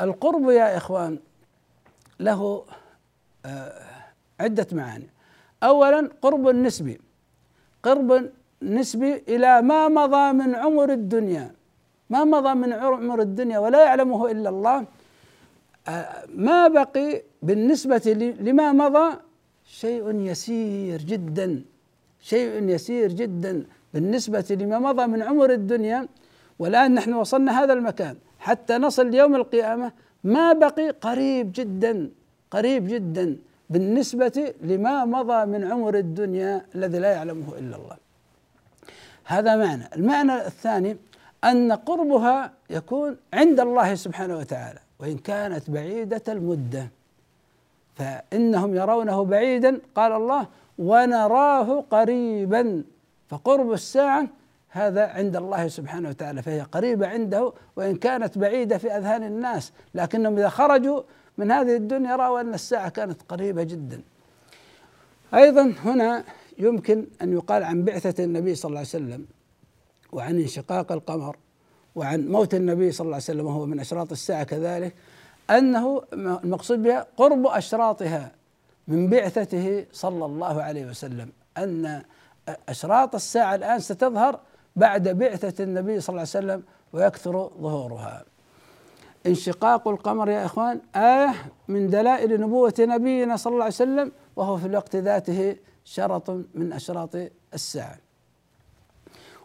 القرب 0.00 0.50
يا 0.50 0.76
إخوان 0.76 1.18
له 2.20 2.64
آه، 3.46 3.82
عدة 4.40 4.66
معاني. 4.72 5.08
أولا 5.62 6.10
قرب 6.22 6.48
نسبي. 6.48 7.00
قرب 7.82 8.30
نسبي 8.62 9.22
إلى 9.28 9.62
ما 9.62 9.88
مضى 9.88 10.32
من 10.32 10.54
عمر 10.54 10.92
الدنيا. 10.92 11.54
ما 12.10 12.24
مضى 12.24 12.54
من 12.54 12.72
عمر 12.72 13.20
الدنيا 13.20 13.58
ولا 13.58 13.84
يعلمه 13.84 14.30
إلا 14.30 14.48
الله. 14.48 14.84
آه، 15.88 16.24
ما 16.34 16.68
بقي 16.68 17.22
بالنسبة 17.46 18.06
لما 18.46 18.66
مضى؟ 18.72 19.08
شيء 19.82 20.04
يسير 20.30 21.00
جدا. 21.12 21.48
شيء 22.20 22.52
يسير 22.74 23.08
جدا. 23.20 23.54
بالنسبة 23.94 24.48
لما 24.60 24.78
مضى 24.78 25.04
من 25.06 25.20
عمر 25.22 25.50
الدنيا 25.60 26.08
والآن 26.58 26.94
نحن 26.94 27.12
وصلنا 27.22 27.52
هذا 27.60 27.72
المكان 27.72 28.16
حتى 28.38 28.74
نصل 28.78 29.14
يوم 29.14 29.34
القيامة 29.34 29.92
ما 30.24 30.52
بقي؟ 30.52 30.90
قريب 30.90 31.46
جدا. 31.58 32.10
قريب 32.50 32.82
جدا. 32.94 33.36
بالنسبة 33.70 34.54
لما 34.62 35.04
مضى 35.04 35.40
من 35.52 35.64
عمر 35.72 35.94
الدنيا 35.98 36.66
الذي 36.74 36.98
لا 36.98 37.10
يعلمه 37.16 37.48
إلا 37.58 37.76
الله. 37.76 37.96
هذا 39.24 39.56
معنى. 39.56 39.84
المعنى 39.96 40.46
الثاني 40.46 40.96
أن 41.44 41.72
قربها 41.72 42.52
يكون 42.70 43.16
عند 43.34 43.60
الله 43.60 43.94
سبحانه 43.94 44.36
وتعالى 44.38 44.80
وإن 45.00 45.18
كانت 45.18 45.70
بعيدة 45.70 46.22
المدة. 46.28 46.95
فإنهم 47.96 48.74
يرونه 48.74 49.24
بعيدا. 49.24 49.80
قال 49.94 50.12
الله 50.12 50.46
ونراه 50.78 51.80
قريبا. 51.90 52.84
فقرب 53.28 53.72
الساعة 53.72 54.28
هذا 54.68 55.06
عند 55.06 55.36
الله 55.36 55.68
سبحانه 55.68 56.08
وتعالى 56.08 56.42
فهي 56.42 56.60
قريبة 56.60 57.06
عنده 57.06 57.52
وإن 57.76 57.96
كانت 57.96 58.38
بعيدة 58.38 58.78
في 58.78 58.92
أذهان 58.92 59.22
الناس. 59.22 59.72
لكنهم 59.94 60.38
إذا 60.38 60.48
خرجوا 60.48 61.02
من 61.38 61.50
هذه 61.50 61.76
الدنيا 61.76 62.16
رأوا 62.16 62.40
أن 62.40 62.54
الساعة 62.54 62.88
كانت 62.88 63.22
قريبة 63.28 63.62
جدا. 63.62 64.00
أيضا 65.34 65.72
هنا 65.84 66.24
يمكن 66.58 67.06
أن 67.22 67.32
يقال 67.32 67.62
عن 67.62 67.84
بعثة 67.84 68.24
النبي 68.24 68.54
صلى 68.54 68.68
الله 68.68 68.78
عليه 68.78 68.88
وسلم 68.88 69.26
وعن 70.12 70.40
انشقاق 70.40 70.92
القمر 70.92 71.36
وعن 71.94 72.28
موت 72.28 72.54
النبي 72.54 72.92
صلى 72.92 73.04
الله 73.04 73.14
عليه 73.14 73.24
وسلم 73.24 73.46
وهو 73.46 73.66
من 73.66 73.80
أشراط 73.80 74.12
الساعة 74.12 74.44
كذلك. 74.44 74.94
أنه 75.50 76.02
المقصود 76.12 76.82
بها 76.82 77.06
قرب 77.16 77.46
أشراطها 77.46 78.32
من 78.88 79.10
بعثته 79.10 79.86
صلى 79.92 80.24
الله 80.24 80.62
عليه 80.62 80.86
وسلم 80.86 81.32
أن 81.58 82.02
أشراط 82.68 83.14
الساعة 83.14 83.54
الآن 83.54 83.78
ستظهر 83.78 84.40
بعد 84.76 85.08
بعثة 85.08 85.64
النبي 85.64 86.00
صلى 86.00 86.08
الله 86.08 86.20
عليه 86.20 86.46
وسلم 86.46 86.62
ويكثر 86.92 87.50
ظهورها. 87.60 88.24
انشقاق 89.26 89.88
القمر 89.88 90.30
يا 90.30 90.44
إخوان 90.44 90.80
آية 90.96 91.34
من 91.68 91.90
دلائل 91.90 92.40
نبوة 92.40 92.74
نبينا 92.80 93.36
صلى 93.36 93.52
الله 93.52 93.64
عليه 93.64 93.74
وسلم 93.74 94.12
وهو 94.36 94.56
في 94.56 94.66
الوقت 94.66 94.96
ذاته 94.96 95.56
شرط 95.84 96.30
من 96.30 96.72
أشراط 96.72 97.16
الساعة. 97.54 97.98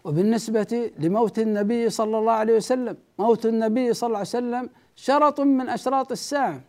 وبالنسبة 0.03 0.91
لموت 0.99 1.39
النبي 1.39 1.89
صلى 1.89 2.17
الله 2.17 2.31
عليه 2.31 2.55
وسلم 2.55 2.97
موت 3.19 3.45
النبي 3.45 3.93
صلى 3.93 4.07
الله 4.07 4.17
عليه 4.17 4.27
وسلم 4.27 4.69
شرط 5.01 5.39
من 5.39 5.69
أشراط 5.69 6.11
الساعة. 6.11 6.61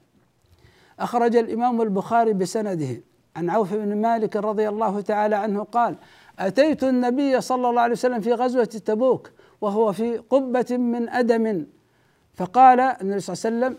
أخرج 1.00 1.36
الإمام 1.36 1.82
البخاري 1.82 2.32
بسنده 2.32 3.00
عن 3.36 3.50
عوف 3.50 3.74
بن 3.74 3.96
مالك 3.96 4.36
رضي 4.36 4.68
الله 4.68 5.00
تعالى 5.00 5.36
عنه 5.36 5.64
قال 5.64 5.96
أتيت 6.38 6.84
النبي 6.84 7.40
صلى 7.40 7.68
الله 7.68 7.80
عليه 7.80 7.92
وسلم 7.92 8.20
في 8.20 8.32
غزوة 8.32 8.64
تبوك 8.64 9.30
وهو 9.60 9.92
في 9.92 10.16
قبة 10.16 10.76
من 10.76 11.08
أدم. 11.08 11.66
فقال 12.34 12.80
النبي 12.80 13.20
صلى 13.20 13.34
الله 13.34 13.66
عليه 13.66 13.76
وسلم 13.76 13.78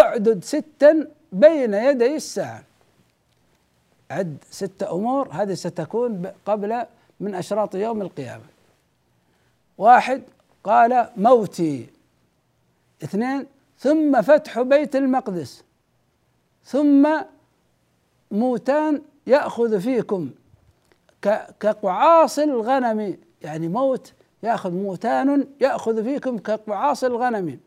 أعدد 0.00 0.44
ستا 0.44 1.08
بين 1.32 1.74
يدي 1.74 2.16
الساعة. 2.16 2.62
عد 4.10 4.36
ستة 4.50 4.92
أمور 4.92 5.28
هذه 5.32 5.54
ستكون 5.54 6.26
قبل 6.46 6.84
من 7.20 7.34
أشراط 7.34 7.74
يوم 7.74 8.02
القيامة. 8.02 8.44
واحد 9.78 10.22
قال 10.64 11.08
موتي. 11.16 11.86
اثنين 13.04 13.46
ثم 13.80 14.22
فتح 14.22 14.60
بيت 14.62 14.96
المقدس. 14.96 15.64
ثم 16.64 17.08
موتان 18.30 19.02
يأخذ 19.26 19.80
فيكم. 19.80 20.30
كقعاص 21.60 22.38
الغنم. 22.38 23.16
يعني 23.42 23.68
موت 23.68 24.12
يأخذ 24.42 24.72
موتان 24.72 25.46
يأخذ 25.60 26.04
فيكم 26.04 26.38
كقعاص 26.38 27.04
الغنم. 27.04 27.58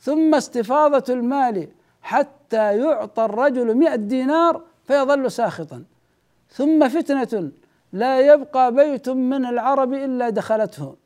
ثم 0.00 0.34
استفاضة 0.34 1.14
المال 1.14 1.68
حتى 2.02 2.78
يعطى 2.78 3.24
الرجل 3.24 3.74
مئة 3.74 3.96
دينار 3.96 4.62
فيظل 4.84 5.30
ساخطا. 5.30 5.84
ثم 6.50 6.88
فتنة 6.88 7.50
لا 7.92 8.20
يبقى 8.20 8.74
بيت 8.74 9.08
من 9.08 9.46
العرب 9.46 9.92
إلا 9.92 10.30
دخلته. 10.30 10.96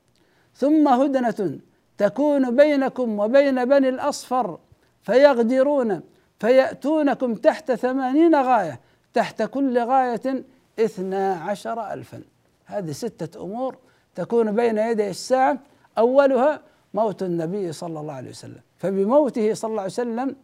ثم 0.57 0.88
هدنة 0.88 1.59
تكون 1.99 2.57
بينكم 2.57 3.19
وبين 3.19 3.65
بني 3.65 3.89
الأصفر 3.89 4.59
فيغدرون 5.03 6.01
فيأتونكم 6.39 7.35
تحت 7.35 7.73
ثمانين 7.73 8.35
غاية 8.35 8.81
تحت 9.15 9.43
كل 9.43 9.79
غاية 9.79 10.45
اثنا 10.79 11.35
عشر 11.35 11.93
ألفا. 11.93 12.23
هذه 12.67 12.93
ستة 12.93 13.45
أمور 13.45 13.77
تكون 14.15 14.53
بين 14.53 14.79
يدي 14.79 15.11
الساعة 15.11 15.59
أولها 15.99 16.61
موت 16.95 17.23
النبي 17.23 17.73
صلى 17.73 18.01
الله 18.01 18.13
عليه 18.13 18.31
وسلم. 18.31 18.61
فبموته 18.77 19.55
صلى 19.55 19.71
الله 19.71 19.83
عليه 19.83 19.93
وسلم 19.93 20.37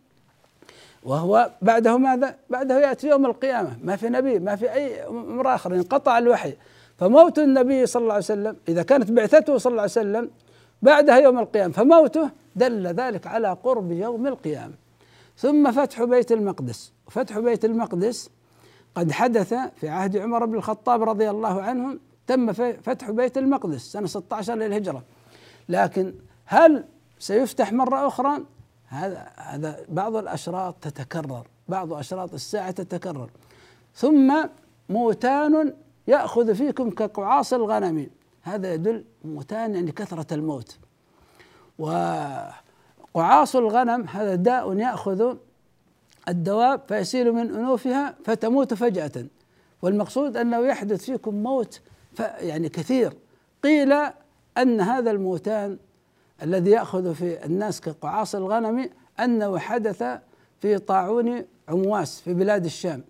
وهو 1.02 1.50
بعده 1.62 1.96
ماذا؟ 1.98 2.36
بعده 2.50 2.80
يأتي 2.80 3.08
يوم 3.08 3.26
القيامة. 3.26 3.76
ما 3.82 3.96
في 3.96 4.08
نبي 4.08 4.38
ما 4.38 4.56
في 4.56 4.72
أي 4.72 5.06
أمر 5.06 5.54
اخر 5.54 5.74
انقطع 5.74 6.18
الوحي. 6.18 6.54
فموت 6.98 7.38
النبي 7.38 7.86
صلى 7.86 8.02
الله 8.02 8.12
عليه 8.12 8.24
وسلم 8.24 8.56
إذا 8.68 8.82
كانت 8.82 9.10
بعثته 9.10 9.58
صلى 9.58 9.70
الله 9.70 9.82
عليه 9.82 9.90
وسلم 9.92 10.30
بعدها 10.84 11.18
يوم 11.18 11.38
القيامة 11.38 11.72
فموته 11.72 12.30
دل 12.56 12.86
ذلك 12.86 13.26
على 13.26 13.56
قرب 13.64 13.92
يوم 13.92 14.26
القيامة. 14.26 14.74
ثم 15.36 15.72
فتح 15.72 16.04
بيت 16.04 16.32
المقدس. 16.32 16.92
فتح 17.10 17.38
بيت 17.38 17.64
المقدس 17.64 18.30
قد 18.94 19.12
حدث 19.12 19.54
في 19.76 19.88
عهد 19.88 20.16
عمر 20.16 20.46
بن 20.46 20.54
الخطاب 20.54 21.02
رضي 21.02 21.30
الله 21.30 21.62
عنه 21.62 21.98
تم 22.26 22.52
فتح 22.52 23.10
بيت 23.10 23.38
المقدس 23.38 23.80
سنة 23.80 24.06
16 24.06 24.54
للهجرة. 24.54 25.02
لكن 25.68 26.14
هل 26.44 26.84
سيفتح 27.18 27.72
مرة 27.72 28.06
أخرى؟ 28.06 28.38
هذا 28.88 29.26
هذا 29.36 29.76
بعض 29.88 30.16
الأشراط 30.16 30.74
تتكرر 30.80 31.46
بعض 31.68 31.92
أشراط 31.92 32.34
الساعة 32.34 32.70
تتكرر. 32.70 33.30
ثم 33.94 34.46
موتان 34.88 35.74
يأخذ 36.06 36.54
فيكم 36.54 36.90
كقعاص 36.90 37.52
الغنم. 37.52 38.10
هذا 38.44 38.74
يدل 38.74 39.04
موتان 39.24 39.74
يعني 39.74 39.92
كثرة 39.92 40.34
الموت. 40.34 40.78
وقعاص 41.78 43.56
الغنم 43.56 44.08
هذا 44.08 44.34
داء 44.34 44.78
يأخذ 44.78 45.36
الدواب 46.28 46.80
فيسيل 46.88 47.32
من 47.32 47.54
أنوفها 47.54 48.14
فتموت 48.24 48.74
فجأة. 48.74 49.26
والمقصود 49.82 50.36
أنه 50.36 50.66
يحدث 50.66 51.04
فيكم 51.04 51.34
موت 51.34 51.80
يعني 52.20 52.68
كثير. 52.68 53.12
قيل 53.62 53.92
أن 54.58 54.80
هذا 54.80 55.10
الموتان 55.10 55.78
الذي 56.42 56.70
يأخذ 56.70 57.14
في 57.14 57.44
الناس 57.44 57.80
كقعاص 57.80 58.34
الغنم 58.34 58.90
أنه 59.20 59.58
حدث 59.58 60.04
في 60.60 60.78
طاعون 60.78 61.44
عمواس 61.68 62.20
في 62.20 62.34
بلاد 62.34 62.64
الشام. 62.64 63.04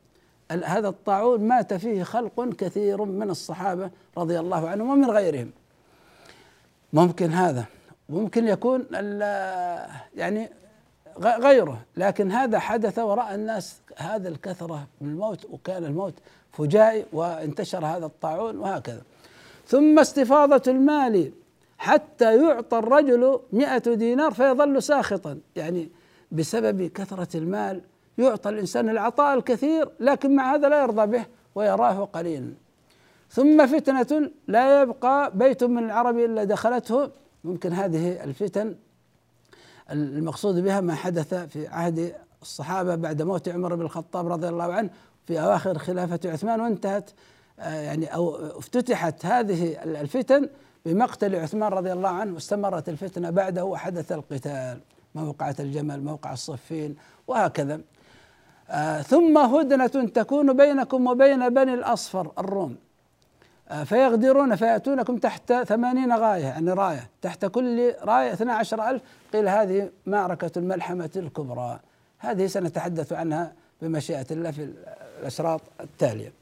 هذا 0.64 0.88
الطاعون 0.88 1.40
مات 1.40 1.74
فيه 1.74 2.02
خلق 2.02 2.48
كثير 2.58 3.04
من 3.04 3.30
الصحابة 3.30 3.90
رضي 4.18 4.38
الله 4.40 4.68
عنهم 4.68 4.90
ومن 4.90 5.10
غيرهم. 5.10 5.50
ممكن 6.92 7.30
هذا 7.30 7.64
ممكن 8.08 8.48
يكون 8.48 8.86
يعني 10.16 10.50
غيره 11.18 11.82
لكن 11.96 12.32
هذا 12.32 12.58
حدث 12.58 12.98
وراء 12.98 13.34
الناس 13.34 13.80
هذا 13.96 14.28
الكثرة 14.28 14.86
من 15.00 15.10
الموت 15.10 15.44
وكان 15.50 15.84
الموت 15.84 16.14
فجائي 16.52 17.04
وانتشر 17.12 17.86
هذا 17.86 18.06
الطاعون 18.06 18.58
وهكذا. 18.58 19.02
ثم 19.66 19.98
استفاضة 19.98 20.62
المال 20.68 21.32
حتى 21.78 22.36
يعطى 22.36 22.78
الرجل 22.78 23.40
مئة 23.52 23.94
دينار 23.94 24.30
فيظل 24.30 24.82
ساخطا 24.82 25.38
يعني 25.56 25.88
بسبب 26.32 26.82
كثرة 26.82 27.36
المال 27.36 27.80
يعطى 28.18 28.50
الإنسان 28.50 28.88
العطاء 28.88 29.38
الكثير 29.38 29.90
لكن 30.00 30.36
مع 30.36 30.54
هذا 30.54 30.68
لا 30.68 30.82
يرضى 30.82 31.06
به 31.06 31.24
ويراه 31.54 32.04
قليلا. 32.04 32.52
ثم 33.30 33.66
فتنة 33.66 34.30
لا 34.48 34.82
يبقى 34.82 35.38
بيت 35.38 35.64
من 35.64 35.84
العرب 35.84 36.18
إلا 36.18 36.44
دخلته. 36.44 37.10
ممكن 37.44 37.72
هذه 37.72 38.24
الفتن 38.24 38.74
المقصود 39.90 40.64
بها 40.64 40.80
ما 40.80 40.94
حدث 40.94 41.34
في 41.34 41.66
عهد 41.66 42.14
الصحابة 42.42 42.94
بعد 42.94 43.22
موت 43.22 43.48
عمر 43.48 43.74
بن 43.74 43.82
الخطاب 43.82 44.32
رضي 44.32 44.48
الله 44.48 44.72
عنه 44.72 44.90
في 45.26 45.40
أواخر 45.40 45.78
خلافة 45.78 46.20
عثمان 46.24 46.60
وانتهت 46.60 47.10
آه، 47.60 47.80
يعني 47.80 48.06
أو 48.06 48.36
افتتحت 48.58 49.26
هذه 49.26 49.82
الفتن 49.84 50.48
بمقتل 50.86 51.36
عثمان 51.36 51.72
رضي 51.72 51.92
الله 51.92 52.08
عنه 52.08 52.34
واستمرت 52.34 52.88
الفتنة 52.88 53.30
بعده 53.30 53.64
وحدث 53.64 54.12
القتال 54.12 54.80
موقعة 55.14 55.56
الجمل 55.60 56.02
موقع 56.02 56.32
الصفين 56.32 56.96
وهكذا. 57.26 57.80
ثم 59.02 59.38
هدنة 59.38 59.86
تكون 59.86 60.56
بينكم 60.56 61.06
وبين 61.06 61.48
بني 61.48 61.74
الأصفر 61.74 62.32
الروم. 62.38 62.76
آه 63.68 63.84
فيغدرون 63.84 64.56
فيأتونكم 64.56 65.16
تحت 65.18 65.52
ثمانين 65.52 66.12
غاية 66.12 66.44
يعني 66.44 66.72
راية 66.72 67.10
تحت 67.22 67.44
كل 67.44 67.94
راية 68.02 68.32
اثنا 68.32 68.54
عشر 68.54 68.90
ألف. 68.90 69.02
قيل 69.32 69.48
هذه 69.48 69.90
معركة 70.06 70.50
الملحمة 70.56 71.10
الكبرى. 71.16 71.80
هذه 72.18 72.46
سنتحدث 72.46 73.12
عنها 73.12 73.52
بمشيئة 73.82 74.26
الله 74.30 74.50
في 74.50 74.68
الأشراط 75.20 75.60
التالية. 75.80 76.32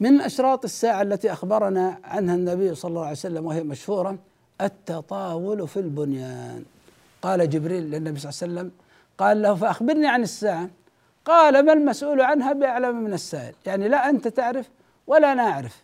من 0.00 0.20
أشراط 0.20 0.64
الساعة 0.64 1.02
التي 1.02 1.32
أخبرنا 1.32 1.98
عنها 2.04 2.34
النبي 2.34 2.74
صلى 2.74 2.88
الله 2.88 3.02
عليه 3.02 3.10
وسلم 3.10 3.46
وهي 3.46 3.62
مشهورة 3.62 4.18
التطاول 4.60 5.68
في 5.68 5.76
البنيان. 5.76 6.64
قال 7.22 7.50
جبريل 7.50 7.82
للنبي 7.82 8.20
صلى 8.20 8.30
الله 8.30 8.42
عليه 8.42 8.52
وسلم 8.52 8.70
قال 9.18 9.42
له 9.42 9.54
فأخبرني 9.54 10.06
عن 10.06 10.22
الساعة. 10.22 10.68
قال 11.28 11.66
ما 11.66 11.72
المسؤول 11.72 12.20
عنها 12.20 12.52
بأعلم 12.52 12.96
من 12.96 13.12
السائل. 13.12 13.54
يعني 13.66 13.88
لا 13.88 14.10
أنت 14.10 14.28
تعرف 14.28 14.68
ولا 15.06 15.32
أنا 15.32 15.42
أعرف. 15.42 15.82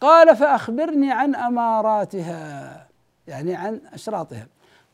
قال 0.00 0.36
فأخبرني 0.36 1.12
عن 1.12 1.34
أماراتها 1.34 2.86
يعني 3.28 3.54
عن 3.54 3.80
أشراطها. 3.92 4.46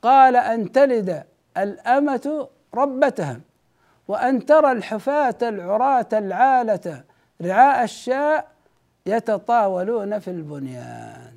قال 0.02 0.36
أن 0.36 0.72
تلد 0.72 1.24
الأمة 1.56 2.48
ربتها 2.74 3.40
وأن 4.08 4.46
ترى 4.46 4.72
الحفاة 4.72 5.34
العراة 5.42 6.08
العالة 6.12 7.02
رعاء 7.42 7.84
الشاء 7.84 8.48
يتطاولون 9.06 10.18
في 10.18 10.30
البنيان. 10.30 11.32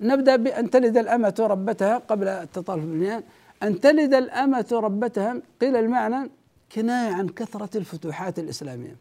نبدأ 0.00 0.36
بأن 0.36 0.70
تلد 0.70 0.96
الأمة 0.96 1.34
ربتها 1.38 1.98
قبل 1.98 2.28
التطاول 2.28 2.80
في 2.80 2.86
البنيان. 2.86 3.22
أن 3.62 3.80
تلد 3.80 4.14
الأمة 4.14 4.66
ربتها 4.72 5.36
قيل 5.60 5.76
المعنى 5.76 6.30
كناية 6.72 7.14
عن 7.14 7.28
كثرة 7.28 7.78
الفتوحات 7.78 8.38
الإسلامية 8.38 8.96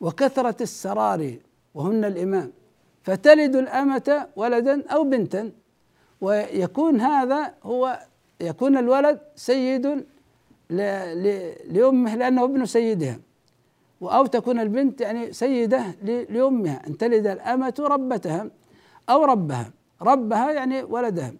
وكثرة 0.00 0.62
السرار 0.62 1.36
وهن 1.74 2.04
الإمام. 2.04 2.52
فتلد 3.02 3.56
الأمة 3.56 4.26
ولدا 4.36 4.88
أو 4.88 5.04
بنتا 5.04 5.50
ويكون 6.20 7.00
هذا 7.00 7.54
هو 7.62 7.98
يكون 8.40 8.76
الولد 8.76 9.18
سيد 9.36 10.04
لأمه 11.70 12.14
لأنه 12.14 12.44
ابن 12.44 12.66
سيدها. 12.66 13.18
أو 14.02 14.26
تكون 14.26 14.60
البنت 14.60 15.00
يعني 15.00 15.32
سيدة 15.32 15.84
لأمها. 16.02 16.86
أن 16.86 16.96
تلد 16.98 17.26
الأمة 17.26 17.74
ربتها 17.78 18.50
أو 19.10 19.24
ربها. 19.24 19.70
ربها 20.02 20.52
يعني 20.52 20.82
ولدها. 20.82 21.32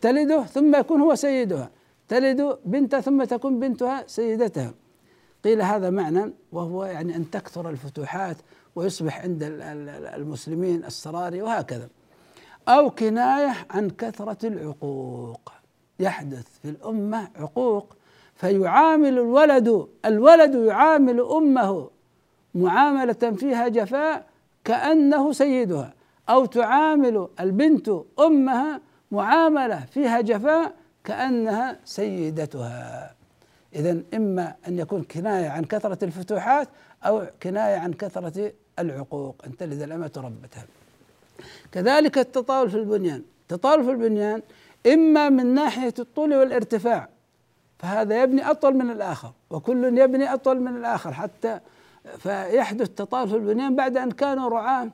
تلده 0.00 0.42
ثم 0.42 0.76
يكون 0.76 1.00
هو 1.00 1.14
سيدها. 1.14 1.70
تلد 2.08 2.58
بنت 2.64 2.96
ثم 2.96 3.24
تكون 3.24 3.60
بنتها 3.60 4.04
سيدتها. 4.06 4.74
قيل 5.44 5.62
هذا 5.62 5.90
معنى 5.90 6.32
وهو 6.52 6.84
يعني 6.84 7.16
أن 7.16 7.30
تكثر 7.30 7.70
الفتوحات 7.70 8.36
ويصبح 8.76 9.20
عند 9.20 9.42
المسلمين 10.14 10.84
السراري 10.84 11.42
وهكذا. 11.42 11.88
أو 12.68 12.90
كناية 12.90 13.54
عن 13.70 13.90
كثرة 13.90 14.46
العقوق. 14.46 15.52
يحدث 16.00 16.46
في 16.62 16.68
الأمة 16.68 17.28
عقوق 17.36 17.96
فيعامل 18.34 19.18
الولد 19.18 19.86
الولد 20.04 20.54
يعامل 20.54 21.20
أمه 21.20 21.90
معاملة 22.54 23.12
فيها 23.36 23.68
جفاء 23.68 24.26
كأنه 24.64 25.32
سيدها. 25.32 25.94
أو 26.28 26.44
تعامل 26.46 27.28
البنت 27.40 27.90
أمها 28.20 28.80
معاملة 29.10 29.84
فيها 29.90 30.20
جفاء 30.20 30.74
كأنها 31.04 31.78
سيدتها. 31.84 33.14
إذا 33.74 34.02
إما 34.14 34.54
أن 34.68 34.78
يكون 34.78 35.02
كناية 35.02 35.48
عن 35.48 35.64
كثرة 35.64 36.04
الفتوحات 36.04 36.68
أو 37.04 37.26
كناية 37.42 37.76
عن 37.76 37.92
كثرة 37.92 38.52
العقوق. 38.78 39.42
أن 39.46 39.56
تلد 39.56 39.82
الأمة 39.82 40.12
ربتها 40.16 40.64
كذلك 41.72 42.18
التطاول 42.18 42.70
في 42.70 42.76
البنيان. 42.76 43.22
التطاول 43.42 43.84
في 43.84 43.90
البنيان 43.90 44.42
إما 44.86 45.28
من 45.28 45.54
ناحية 45.54 45.94
الطول 45.98 46.34
والارتفاع 46.34 47.08
فهذا 47.78 48.22
يبني 48.22 48.50
أطول 48.50 48.74
من 48.74 48.90
الآخر 48.90 49.32
وكل 49.50 49.98
يبني 49.98 50.34
أطول 50.34 50.60
من 50.60 50.76
الآخر 50.76 51.12
حتى 51.12 51.60
فيحدث 52.18 52.88
تطاول 52.88 53.28
في 53.28 53.36
البنيان 53.36 53.76
بعد 53.76 53.96
أن 53.96 54.10
كانوا 54.10 54.50
رعاة 54.50 54.88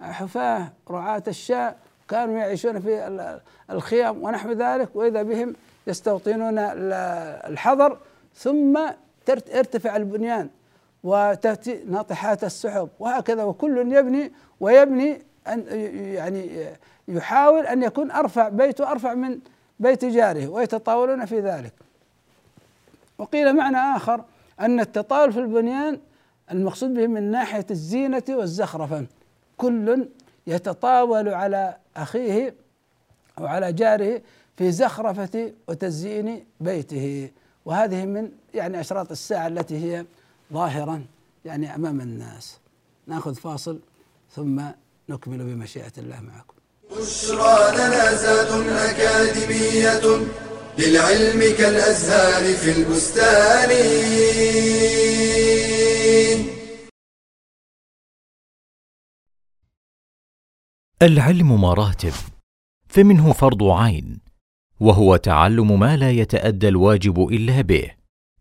حفاة 0.00 0.72
رعاة 0.90 1.22
الشاء 1.28 1.76
كانوا 2.08 2.38
يعيشون 2.38 2.80
في 2.80 3.30
الخيام 3.70 4.22
ونحو 4.22 4.52
ذلك 4.52 4.96
وإذا 4.96 5.22
بهم 5.22 5.54
يستوطنون 5.86 6.58
الحضر 6.58 7.98
ثم 8.36 8.78
يرتفع 9.28 9.96
البنيان 9.96 10.48
وتأتي 11.04 11.84
ناطحات 11.84 12.44
السحب 12.44 12.88
وهكذا. 12.98 13.42
وكل 13.42 13.92
يبني 13.92 14.32
ويبني 14.60 15.22
أن 15.48 15.64
يعني 16.14 16.66
يحاول 17.08 17.66
أن 17.66 17.82
يكون 17.82 18.10
أرفع 18.10 18.48
بيته 18.48 18.90
أرفع 18.90 19.14
من 19.14 19.38
بيت 19.80 20.04
جاره 20.04 20.48
ويتطاولون 20.48 21.24
في 21.24 21.40
ذلك. 21.40 21.72
وقيل 23.18 23.56
معنى 23.56 23.76
آخر 23.76 24.24
أن 24.60 24.80
التطاول 24.80 25.32
في 25.32 25.38
البنيان 25.38 26.00
المقصود 26.52 26.94
به 26.94 27.06
من 27.06 27.30
ناحية 27.30 27.66
الزينة 27.70 28.22
والزخرفة. 28.28 29.06
كل 29.56 30.08
يتطاول 30.46 31.28
على 31.28 31.76
أخيه 31.96 32.54
أو 33.38 33.46
على 33.46 33.72
جاره 33.72 34.22
في 34.56 34.72
زخرفة 34.72 35.52
وتزيين 35.68 36.44
بيته. 36.60 37.30
وهذه 37.66 38.06
من 38.06 38.30
يعني 38.54 38.80
أشراط 38.80 39.10
الساعة 39.10 39.46
التي 39.46 39.76
هي 39.76 40.06
ظاهرة 40.52 41.02
يعني 41.44 41.74
أمام 41.74 42.00
الناس. 42.00 42.58
نأخذ 43.06 43.34
فاصل 43.34 43.80
ثم 44.30 44.62
نكمل 45.08 45.38
بمشيئة 45.38 45.92
الله 45.98 46.20
معكم. 46.20 46.54
بشرى 46.90 47.76
لنا 47.76 48.14
زاد 48.14 48.68
أكاديمية 48.68 50.26
للعلم 50.78 51.40
كالأزهار 51.58 52.54
في 52.54 52.70
البستان. 52.78 53.70
العلم 61.02 61.60
مراتب 61.60 62.12
فمنه 62.88 63.32
فرض 63.32 63.62
عين. 63.62 64.25
وهو 64.80 65.16
تعلم 65.16 65.80
ما 65.80 65.96
لا 65.96 66.10
يتأدى 66.10 66.68
الواجب 66.68 67.28
إلا 67.28 67.60
به 67.60 67.90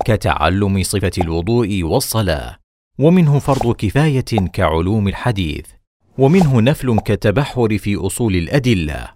كتعلم 0.05 0.83
صفة 0.83 1.11
الوضوء 1.17 1.83
والصلاة 1.83 2.57
ومنه 2.99 3.39
فرض 3.39 3.75
كفاية 3.75 4.49
كعلوم 4.53 5.07
الحديث 5.07 5.65
ومنه 6.17 6.61
نفل 6.61 6.99
كالتبحر 6.99 7.77
في 7.77 7.95
أصول 7.95 8.35
الأدلة. 8.35 9.07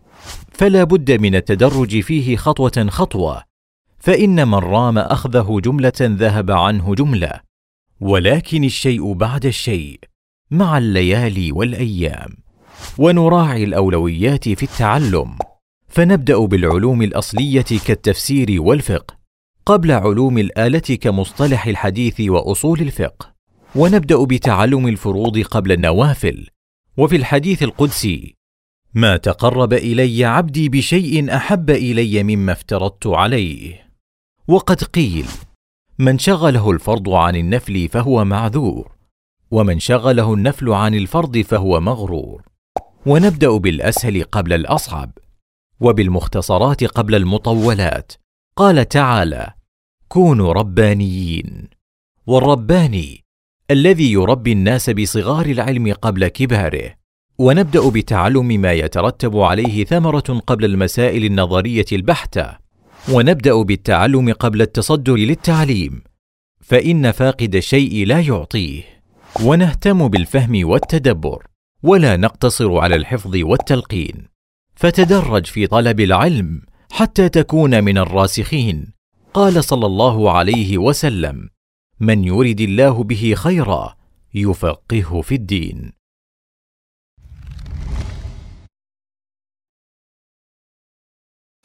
فلا 0.52 0.84
بد 0.84 1.12
من 1.12 1.36
التدرج 1.36 2.00
فيه 2.00 2.36
خطوة 2.36 2.88
خطوة 2.90 3.44
فإن 4.00 4.48
من 4.48 4.56
رام 4.56 4.98
أخذه 4.98 5.60
جملة 5.64 5.94
ذهب 6.02 6.52
عنه 6.52 6.96
جملة 6.96 7.40
ولكن 8.02 8.64
الشيء 8.64 9.14
بعد 9.14 9.46
الشيء 9.46 10.00
مع 10.52 10.78
الليالي 10.78 11.52
والأيام. 11.52 12.38
ونراعي 12.98 13.64
الأولويات 13.64 14.50
في 14.50 14.64
التعلم. 14.64 15.38
فنبدأ 15.90 16.38
بالعلوم 16.38 17.02
الأصلية 17.02 17.66
كالتفسير 17.86 18.62
والفقه. 18.62 19.20
قبل 19.66 19.92
علوم 19.92 20.38
الآلة 20.38 20.80
كمصطلح 20.80 21.68
الحديث 21.68 22.22
وأصول 22.22 22.82
الفقه. 22.82 23.34
ونبدأ 23.76 24.24
بتعلم 24.24 24.88
الفروض 24.88 25.40
قبل 25.40 25.72
النوافل. 25.72 26.48
وفي 26.98 27.16
الحديث 27.16 27.64
القدسي 27.64 28.36
ما 28.94 29.18
تقرب 29.18 29.74
إلي 29.74 30.26
عبدي 30.26 30.70
بشيء 30.70 31.36
أحب 31.36 31.70
إلي 31.70 32.24
مما 32.24 32.52
افترضت 32.52 33.08
عليه. 33.08 33.90
وقد 34.48 34.84
قيل 34.84 35.26
من 36.00 36.18
شغله 36.18 36.72
الفرض 36.72 37.10
عن 37.10 37.36
النفل 37.36 37.90
فهو 37.90 38.26
معذور 38.26 38.92
ومن 39.52 39.80
شغله 39.80 40.34
النفل 40.34 40.70
عن 40.70 40.96
الفرض 40.96 41.38
فهو 41.38 41.80
مغرور. 41.80 42.42
ونبدأ 43.06 43.58
بالأسهل 43.58 44.24
قبل 44.24 44.54
الأصعب 44.54 45.12
وبالمختصرات 45.80 46.84
قبل 46.84 47.16
المطولات. 47.16 48.12
قال 48.56 48.90
تعالى 48.90 49.54
كونوا 50.08 50.54
ربانيين. 50.54 51.68
والرباني 52.28 53.26
الذي 53.72 54.12
يربي 54.12 54.52
الناس 54.52 54.90
بصغار 54.90 55.46
العلم 55.46 55.94
قبل 55.94 56.28
كباره. 56.28 56.94
ونبدأ 57.38 57.90
بتعلم 57.90 58.48
ما 58.48 58.74
يترتب 58.74 59.38
عليه 59.38 59.86
ثمرة 59.86 60.42
قبل 60.48 60.66
المسائل 60.66 61.26
النظرية 61.26 61.86
البحتة. 61.92 62.58
ونبدأ 63.12 63.62
بالتعلم 63.62 64.34
قبل 64.34 64.62
التصدر 64.62 65.16
للتعليم. 65.16 66.04
فإن 66.62 67.12
فاقد 67.12 67.56
الشيء 67.56 68.06
لا 68.06 68.20
يعطيه. 68.20 68.84
ونهتم 69.44 70.08
بالفهم 70.08 70.70
والتدبر. 70.70 71.48
ولا 71.84 72.18
نقتصر 72.18 72.78
على 72.78 72.96
الحفظ 72.96 73.36
والتلقين. 73.36 74.29
فتدرج 74.80 75.46
في 75.46 75.68
طلب 75.68 76.00
العلم 76.00 76.62
حتى 76.92 77.30
تكون 77.30 77.84
من 77.84 77.98
الراسخين. 77.98 78.94
قال 79.34 79.64
صلى 79.64 79.86
الله 79.86 80.32
عليه 80.32 80.78
وسلم 80.78 81.50
من 82.00 82.24
يرد 82.24 82.62
الله 82.62 83.04
به 83.04 83.34
خيرا 83.38 83.98
يفقهه 84.34 85.22
في 85.22 85.36
الدين. 85.36 85.94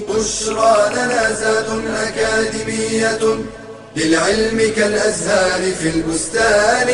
بشرى 0.01 0.77
لنا 0.95 1.33
زاد 1.33 1.87
أكاديمية 1.87 3.45
للعلم 3.97 4.59
كالأزهار 4.77 5.73
في 5.73 5.89
البستان. 5.97 6.89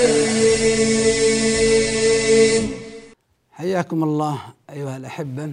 حياكم 3.51 4.03
الله 4.03 4.39
أيها 4.71 4.97
الأحبة. 4.97 5.53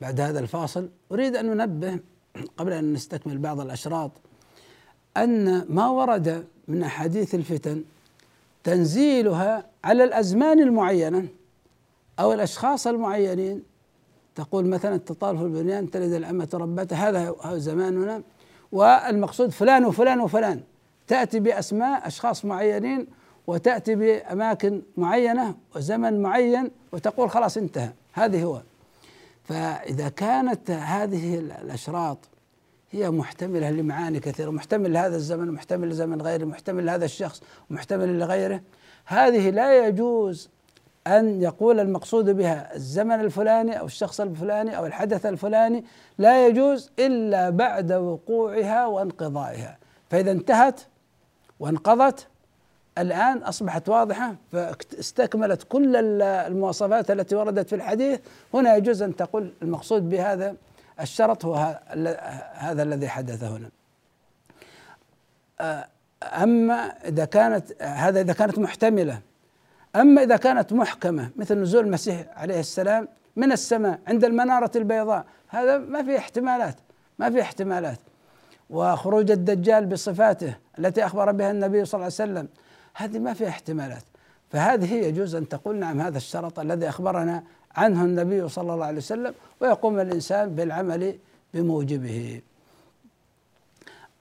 بعد 0.00 0.20
هذا 0.20 0.40
الفاصل 0.40 0.88
أريد 1.12 1.36
أن 1.36 1.46
ننبه 1.46 1.98
قبل 2.56 2.72
أن 2.72 2.92
نستكمل 2.92 3.38
بعض 3.38 3.60
الأشراط 3.60 4.10
أن 5.16 5.64
ما 5.68 5.88
ورد 5.88 6.46
من 6.68 6.82
أحاديث 6.82 7.34
الفتن 7.34 7.84
تنزيلها 8.64 9.66
على 9.84 10.04
الأزمان 10.04 10.60
المعينة 10.60 11.28
أو 12.18 12.32
الأشخاص 12.32 12.86
المعينين. 12.86 13.62
تقول 14.34 14.66
مثلا 14.66 14.96
تطال 14.96 15.38
في 15.38 15.44
البنيان 15.44 15.90
تلد 15.90 16.12
الأمة 16.12 16.48
ربتها 16.54 17.08
هذا 17.10 17.58
زماننا. 17.58 18.22
والمقصود 18.72 19.50
فلان 19.50 19.84
وفلان 19.84 20.20
وفلان. 20.20 20.60
تأتي 21.06 21.40
بأسماء 21.40 22.06
أشخاص 22.06 22.44
معينين 22.44 23.06
وتأتي 23.46 23.94
بأماكن 23.94 24.82
معينة 24.96 25.54
وزمن 25.76 26.22
معين 26.22 26.70
وتقول 26.92 27.30
خلاص 27.30 27.56
انتهى. 27.56 27.92
هذه 28.12 28.44
هو. 28.44 28.62
فإذا 29.48 30.08
كانت 30.08 30.70
هذه 30.70 31.38
الأشراط 31.38 32.18
هي 32.90 33.10
محتملة 33.10 33.70
لمعاني 33.70 34.20
كثيرة 34.20 34.50
محتمل 34.50 34.92
لهذا 34.92 35.16
الزمن 35.16 35.52
محتمل 35.52 35.88
لزمن 35.88 36.22
غيره 36.22 36.44
محتمل 36.44 36.86
لهذا 36.86 37.04
الشخص 37.04 37.42
محتمل 37.70 38.18
لغيره 38.18 38.60
هذه 39.04 39.50
لا 39.50 39.86
يجوز 39.86 40.48
أن 41.06 41.42
يقول 41.42 41.80
المقصود 41.80 42.30
بها 42.30 42.74
الزمن 42.76 43.20
الفلاني 43.20 43.80
أو 43.80 43.86
الشخص 43.86 44.20
الفلاني 44.20 44.78
أو 44.78 44.86
الحدث 44.86 45.26
الفلاني 45.26 45.84
لا 46.18 46.46
يجوز 46.46 46.90
إلا 46.98 47.50
بعد 47.50 47.92
وقوعها 47.92 48.86
وانقضائها. 48.86 49.78
فإذا 50.10 50.30
انتهت 50.30 50.80
وانقضت 51.60 52.26
الآن 52.98 53.38
أصبحت 53.38 53.88
واضحة 53.88 54.34
فاستكملت 54.52 55.62
كل 55.62 55.96
المواصفات 56.22 57.10
التي 57.10 57.34
وردت 57.34 57.68
في 57.68 57.74
الحديث. 57.74 58.20
هنا 58.54 58.76
يجوز 58.76 59.02
أن 59.02 59.16
تقول 59.16 59.52
المقصود 59.62 60.08
بهذا 60.08 60.56
الشرط 61.00 61.44
هو 61.44 61.80
هذا 62.54 62.82
الذي 62.82 63.08
حدث 63.08 63.44
هنا. 63.44 63.70
أما 66.22 66.74
إذا 67.04 67.24
كانت 67.24 67.82
هذا 67.82 68.20
إذا 68.20 68.32
كانت 68.32 68.58
محتملة. 68.58 69.20
أما 69.96 70.22
إذا 70.22 70.36
كانت 70.36 70.72
محكمة 70.72 71.30
مثل 71.36 71.58
نزول 71.58 71.84
المسيح 71.84 72.26
عليه 72.36 72.60
السلام 72.60 73.08
من 73.36 73.52
السماء 73.52 73.98
عند 74.08 74.24
المنارة 74.24 74.70
البيضاء 74.76 75.24
هذا 75.48 75.78
ما 75.78 76.02
في 76.02 76.18
احتمالات 76.18 76.76
ما 77.18 77.30
في 77.30 77.40
احتمالات. 77.40 77.98
وخروج 78.70 79.30
الدجال 79.30 79.86
بصفاته 79.86 80.54
التي 80.78 81.06
أخبر 81.06 81.32
بها 81.32 81.50
النبي 81.50 81.84
صلى 81.84 81.94
الله 81.94 82.04
عليه 82.04 82.32
وسلم. 82.32 82.48
هذه 82.98 83.18
ما 83.18 83.34
فيها 83.34 83.48
احتمالات. 83.48 84.02
فهذه 84.50 84.94
يجوز 84.94 85.34
أن 85.34 85.48
تقول 85.48 85.76
نعم 85.76 86.00
هذا 86.00 86.16
الشرط 86.16 86.58
الذي 86.58 86.88
أخبرنا 86.88 87.44
عنه 87.76 88.04
النبي 88.04 88.48
صلى 88.48 88.72
الله 88.74 88.84
عليه 88.84 88.98
وسلم 88.98 89.34
ويقوم 89.60 90.00
الإنسان 90.00 90.54
بالعمل 90.54 91.18
بموجبه. 91.54 92.40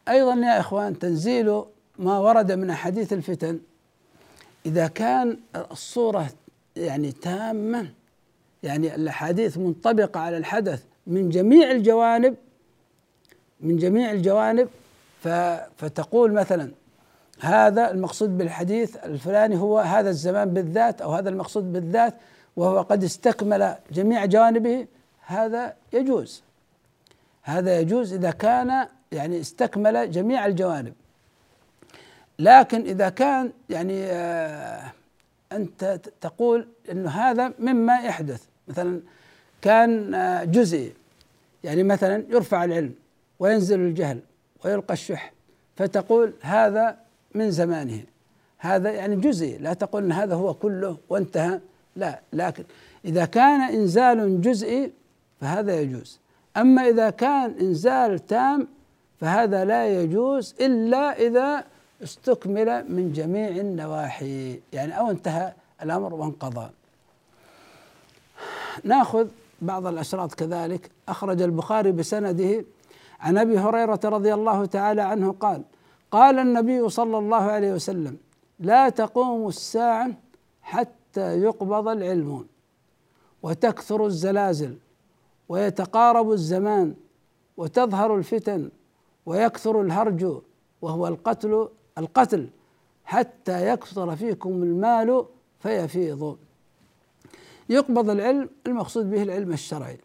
أيضا 0.09 0.33
يا 0.33 0.59
إخوان 0.59 0.99
تنزيل 0.99 1.63
ما 1.99 2.19
ورد 2.19 2.51
من 2.51 2.69
أحاديث 2.69 3.13
الفتن 3.13 3.59
إذا 4.65 4.87
كان 4.87 5.37
الصورة 5.71 6.29
يعني 6.75 7.11
تامة 7.11 7.89
يعني 8.63 8.95
الأحاديث 8.95 9.57
منطبقة 9.57 10.19
على 10.19 10.37
الحدث 10.37 10.83
من 11.07 11.29
جميع 11.29 11.71
الجوانب 11.71 12.35
من 13.61 13.77
جميع 13.77 14.11
الجوانب 14.11 14.69
فتقول 15.77 16.33
مثلا 16.33 16.71
هذا 17.39 17.91
المقصود 17.91 18.37
بالحديث 18.37 18.95
الفلاني 18.95 19.57
هو 19.57 19.79
هذا 19.79 20.09
الزمان 20.09 20.53
بالذات 20.53 21.01
أو 21.01 21.11
هذا 21.11 21.29
المقصود 21.29 21.73
بالذات 21.73 22.13
وهو 22.55 22.81
قد 22.81 23.03
استكمل 23.03 23.75
جميع 23.91 24.25
جوانبه 24.25 24.87
هذا 25.25 25.73
يجوز. 25.93 26.43
هذا 27.43 27.79
يجوز 27.79 28.13
إذا 28.13 28.31
كان 28.31 28.87
يعني 29.11 29.39
استكمل 29.39 30.11
جميع 30.11 30.45
الجوانب. 30.45 30.93
لكن 32.39 32.81
إذا 32.81 33.09
كان 33.09 33.51
يعني 33.69 34.03
آه 34.05 34.91
أنت 35.51 35.99
تقول 36.21 36.67
انه 36.91 37.09
هذا 37.09 37.53
مما 37.59 37.99
يحدث. 37.99 38.43
مثلا 38.67 39.01
كان 39.61 40.13
آه 40.13 40.43
جزئي. 40.43 40.93
يعني 41.63 41.83
مثلا 41.83 42.23
يرفع 42.29 42.63
العلم 42.63 42.93
وينزل 43.39 43.79
الجهل 43.79 44.19
ويلقى 44.65 44.93
الشح 44.93 45.33
فتقول 45.75 46.33
هذا 46.41 46.97
من 47.35 47.51
زمانه. 47.51 48.03
هذا 48.57 48.91
يعني 48.91 49.15
جزئي. 49.15 49.57
لا 49.57 49.73
تقول 49.73 50.03
إن 50.03 50.11
هذا 50.11 50.35
هو 50.35 50.53
كله 50.53 50.97
وانتهى. 51.09 51.59
لا 51.95 52.19
لكن 52.33 52.63
إذا 53.05 53.25
كان 53.25 53.61
إنزال 53.61 54.41
جزئي 54.41 54.91
فهذا 55.41 55.81
يجوز. 55.81 56.19
أما 56.57 56.87
إذا 56.87 57.09
كان 57.09 57.55
إنزال 57.61 58.27
تام 58.27 58.67
فهذا 59.19 59.65
لا 59.65 60.01
يجوز 60.01 60.55
إلا 60.61 61.27
إذا 61.27 61.63
استكمل 62.03 62.91
من 62.91 63.13
جميع 63.13 63.47
النواحي 63.49 64.59
يعني 64.73 64.99
أو 64.99 65.11
انتهى 65.11 65.53
الأمر 65.83 66.13
وانقضى. 66.13 66.69
نأخذ 68.83 69.27
بعض 69.61 69.87
الأشراط 69.87 70.33
كذلك. 70.33 70.91
أخرج 71.09 71.41
البخاري 71.41 71.91
بسنده 71.91 72.65
عن 73.19 73.37
أبي 73.37 73.59
هريرة 73.59 73.99
رضي 74.03 74.33
الله 74.33 74.65
تعالى 74.65 75.01
عنه 75.01 75.35
قال 75.39 75.61
قال 76.11 76.39
النبي 76.39 76.89
صلى 76.89 77.17
الله 77.17 77.41
عليه 77.41 77.73
وسلم 77.73 78.17
لا 78.59 78.89
تقوم 78.89 79.47
الساعة 79.47 80.11
حتى 80.61 81.41
يقبض 81.41 81.87
العلم 81.87 82.47
وتكثر 83.43 84.05
الزلازل 84.05 84.77
ويتقارب 85.49 86.31
الزمان 86.31 86.95
وتظهر 87.57 88.15
الفتن 88.15 88.69
ويكثر 89.25 89.81
الهرج 89.81 90.41
وهو 90.81 91.07
القتل 91.07 91.69
القتل 91.97 92.49
حتى 93.05 93.67
يكثر 93.69 94.15
فيكم 94.15 94.49
المال 94.49 95.25
فيفيض. 95.59 96.37
يقبض 97.69 98.09
العلم 98.09 98.49
المقصود 98.67 99.09
به 99.11 99.23
العلم 99.23 99.51
الشرعي 99.53 99.97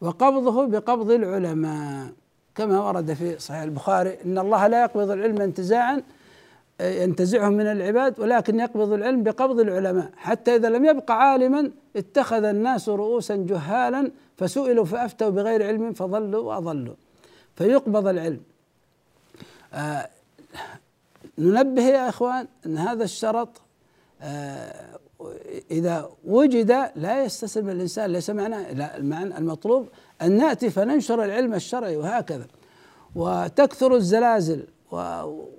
وقبضه 0.00 0.66
بقبض 0.66 1.10
العلماء. 1.10 2.12
كما 2.56 2.80
ورد 2.80 3.12
في 3.12 3.38
صحيح 3.38 3.62
البخاري 3.62 4.18
إن 4.24 4.38
الله 4.38 4.66
لا 4.66 4.82
يقبض 4.82 5.10
العلم 5.10 5.40
انتزاعا 5.40 6.02
ينتزعه 6.80 7.48
من 7.48 7.66
العباد 7.66 8.20
ولكن 8.20 8.60
يقبض 8.60 8.92
العلم 8.92 9.22
بقبض 9.22 9.60
العلماء. 9.60 10.10
حتى 10.16 10.56
إذا 10.56 10.68
لم 10.68 10.84
يبق 10.84 11.10
عالما 11.10 11.70
اتخذ 11.96 12.44
الناس 12.44 12.88
رؤوسا 12.88 13.36
جهالا 13.36 14.10
فسئلوا 14.36 14.84
فأفتوا 14.84 15.30
بغير 15.30 15.66
علم 15.66 15.92
فضلوا 15.92 16.54
وأضلوا. 16.54 16.94
فيقبض 17.56 18.06
العلم. 18.06 18.40
آه 19.74 20.08
ننبه 21.38 21.82
يا 21.82 22.08
إخوان 22.08 22.46
إن 22.66 22.78
هذا 22.78 23.04
الشرط 23.04 23.48
آه 24.22 24.98
إذا 25.70 26.10
وجد 26.24 26.70
لا 26.96 27.24
يستسلم 27.24 27.68
الإنسان 27.68 28.10
ليس 28.10 28.30
معنى 28.30 28.72
المعنى 28.96 29.38
المطلوب 29.38 29.88
أن 30.22 30.36
نأتي 30.36 30.70
فننشر 30.70 31.24
العلم 31.24 31.54
الشرعي 31.54 31.96
وهكذا. 31.96 32.46
وتكثر 33.14 33.94
الزلازل 33.94 34.66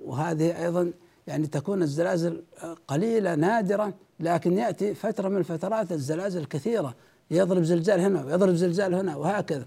وهذه 0.04 0.64
أيضا 0.64 0.92
يعني 1.26 1.46
تكون 1.46 1.82
الزلازل 1.82 2.42
قليلة 2.88 3.34
نادرة 3.34 3.94
لكن 4.20 4.58
يأتي 4.58 4.94
فترة 4.94 5.28
من 5.28 5.36
الفترات 5.36 5.92
الزلازل 5.92 6.44
كثيرة. 6.44 6.94
يضرب 7.30 7.62
زلزال 7.62 8.00
هنا 8.00 8.24
ويضرب 8.24 8.54
زلزال 8.54 8.94
هنا 8.94 9.16
وهكذا. 9.16 9.66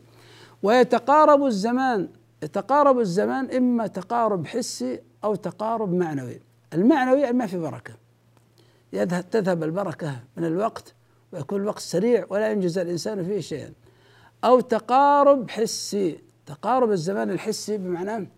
ويتقارب 0.63 1.45
الزمان 1.45 2.10
يتقارب 2.43 2.99
الزمان 2.99 3.51
إما 3.51 3.88
تقارب 3.88 4.47
حسي 4.47 4.99
أو 5.23 5.36
تقارب 5.36 5.93
معنوي. 5.93 6.39
المعنوي 6.73 7.32
ما 7.32 7.45
في 7.47 7.58
بركة. 7.58 8.01
يذهب 8.93 9.30
تذهب 9.30 9.63
البركة 9.63 10.19
من 10.38 10.45
الوقت 10.45 10.93
ويكون 11.32 11.62
الوقت 11.62 11.80
سريع 11.80 12.25
ولا 12.30 12.51
ينجز 12.51 12.77
الإنسان 12.77 13.25
فيه 13.25 13.39
شيئا. 13.39 13.71
أو 14.43 14.60
تقارب 14.60 15.49
حسي. 15.49 16.19
تقارب 16.45 16.91
الزمان 16.91 17.30
الحسي 17.30 17.77
بمعنى 17.77 18.30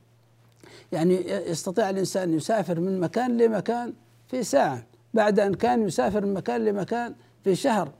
يعني 0.92 1.32
يستطيع 1.32 1.90
الإنسان 1.90 2.34
يسافر 2.34 2.80
من 2.80 3.00
مكان 3.00 3.38
لمكان 3.38 3.94
في 4.28 4.44
ساعة 4.44 4.84
بعد 5.14 5.40
أن 5.40 5.54
كان 5.54 5.88
يسافر 5.88 6.26
من 6.26 6.34
مكان 6.34 6.66
لمكان 6.66 7.16
في 7.44 7.56
شهر. 7.56 7.92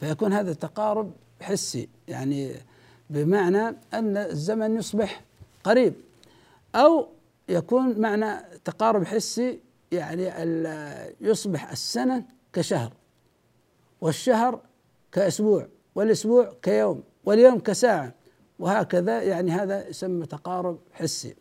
فيكون 0.00 0.32
هذا 0.32 0.50
التقارب 0.50 1.12
حسي. 1.40 1.88
يعني 2.08 2.52
بمعنى 3.10 3.76
أن 3.94 4.16
الزمن 4.16 4.76
يصبح 4.76 5.20
قريب. 5.64 5.94
أو 6.74 7.08
يكون 7.48 8.00
معنى 8.00 8.36
تقارب 8.64 9.04
حسي 9.04 9.60
يعني 9.92 10.32
يصبح 11.20 11.70
السنة 11.70 12.24
كشهر 12.52 12.92
والشهر 14.00 14.60
كأسبوع 15.12 15.68
والأسبوع 15.94 16.52
كيوم 16.62 17.02
واليوم 17.24 17.58
كساعة 17.58 18.14
وهكذا 18.58 19.22
يعني 19.22 19.50
هذا 19.50 19.88
يسمى 19.88 20.26
تقارب 20.26 20.78
حسي. 20.92 21.36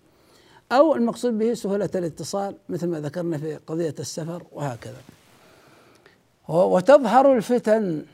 أو 0.71 0.95
المقصود 0.95 1.37
به 1.37 1.53
سهولة 1.53 1.89
الاتصال 1.95 2.57
مثل 2.69 2.87
ما 2.87 2.99
ذكرنا 2.99 3.37
في 3.37 3.55
قضية 3.55 3.95
السفر 3.99 4.43
وهكذا. 4.51 5.01
وتظهر 6.47 7.35
الفتن 7.35 8.05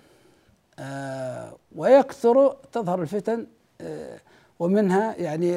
آه، 0.79 1.57
ويكثر 1.75 2.55
تظهر 2.71 3.01
الفتن 3.01 3.47
آه، 3.81 4.19
ومنها 4.59 5.15
يعني 5.15 5.53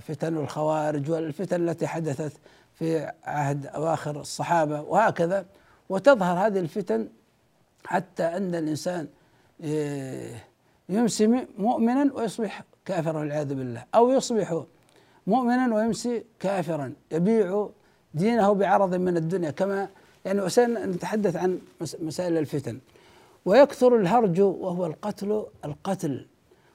فتن 0.00 0.36
الخوارج 0.36 1.10
والفتن 1.10 1.68
التي 1.68 1.86
حدثت 1.86 2.32
في 2.78 3.12
عهد 3.24 3.66
أواخر 3.66 4.20
الصحابة 4.20 4.80
وهكذا 4.80 5.46
وتظهر 5.88 6.46
هذه 6.46 6.58
الفتن 6.58 7.08
حتى 7.84 8.22
أن 8.22 8.54
الإنسان 8.54 9.08
آه، 9.64 10.34
يمسي 10.88 11.46
مؤمنا 11.58 12.12
ويصبح 12.14 12.64
كافرا 12.84 13.18
والعياذ 13.18 13.54
بالله. 13.54 13.84
أو 13.94 14.10
يصبح 14.10 14.62
مؤمنا 15.26 15.74
ويمسي 15.74 16.24
كافرا 16.40 16.92
يبيع 17.12 17.68
دينه 18.14 18.52
بعرض 18.52 18.94
من 18.94 19.16
الدنيا. 19.16 19.50
كما 19.50 19.88
يعني 20.24 20.40
نتحدث 20.66 21.36
عن 21.36 21.58
مسائل 22.00 22.38
الفتن. 22.38 22.78
ويكثر 23.44 23.96
الهرج 23.96 24.40
وهو 24.40 24.86
القتل 24.86 25.46
القتل. 25.64 26.26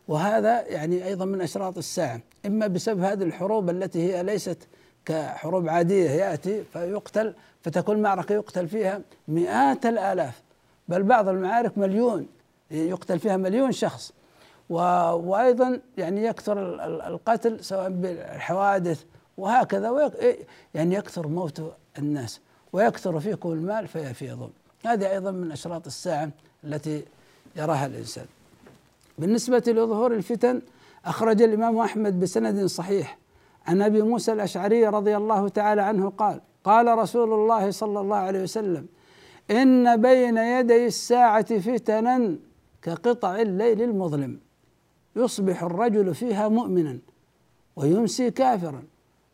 وهذا 0.08 0.68
يعني 0.68 1.06
أيضا 1.06 1.26
من 1.26 1.42
أشراط 1.42 1.78
الساعة. 1.78 2.22
إما 2.46 2.68
بسبب 2.68 3.00
هذه 3.00 3.24
الحروب 3.24 3.70
التي 3.70 4.14
هي 4.14 4.24
ليست 4.24 4.68
كحروب 5.06 5.70
عادية 5.70 6.10
يأتي 6.10 6.64
فيقتل 6.74 7.34
فتكون 7.62 8.02
معركة 8.02 8.34
يقتل 8.34 8.68
فيها 8.68 9.02
مئات 9.28 9.86
الآلاف 9.86 10.42
بل 10.88 11.04
بعض 11.04 11.28
المعارك 11.28 11.78
مليون 11.78 12.28
يقتل 12.72 13.20
فيها 13.20 13.38
مليون 13.38 13.72
شخص. 13.72 14.14
وأيضا 14.70 15.80
يعني 15.98 16.24
يكثر 16.26 16.86
القتل 17.08 17.64
سواء 17.64 17.90
بالحوادث 17.90 19.04
وهكذا 19.38 20.12
يعني 20.74 20.96
يكثر 20.96 21.28
موت 21.28 21.74
الناس 21.98 22.40
ويكثر 22.74 23.20
فيكم 23.20 23.52
المال 23.52 23.88
فيفيض 23.88 24.50
هذه 24.86 25.12
أيضا 25.12 25.32
من 25.32 25.52
أشراط 25.52 25.86
الساعة 25.86 26.30
التي 26.64 27.04
يراها 27.56 27.86
الإنسان. 27.86 28.26
بالنسبة 29.18 29.64
لظهور 29.68 30.14
الفتن 30.14 30.62
أخرج 31.06 31.42
الإمام 31.42 31.78
أحمد 31.78 32.20
بسند 32.20 32.66
صحيح 32.66 33.18
عن 33.68 33.82
أبي 33.82 34.02
موسى 34.02 34.34
الأشعري 34.34 34.88
رضي 34.88 35.18
الله 35.18 35.50
تعالى 35.50 35.82
عنه 35.82 36.10
قال 36.10 36.42
قال 36.64 36.98
رسول 36.98 37.34
الله 37.34 37.72
صلى 37.72 38.00
الله 38.00 38.16
عليه 38.18 38.44
وسلم 38.44 38.88
إن 39.52 40.02
بين 40.02 40.38
يدي 40.38 40.86
الساعة 40.86 41.60
فتنا 41.60 42.38
كقطع 42.82 43.36
الليل 43.36 43.82
المظلم 43.82 44.40
يصبح 45.16 45.64
الرجل 45.64 46.16
فيها 46.16 46.48
مؤمنا 46.48 47.00
ويمسي 47.76 48.32
كافرا 48.32 48.84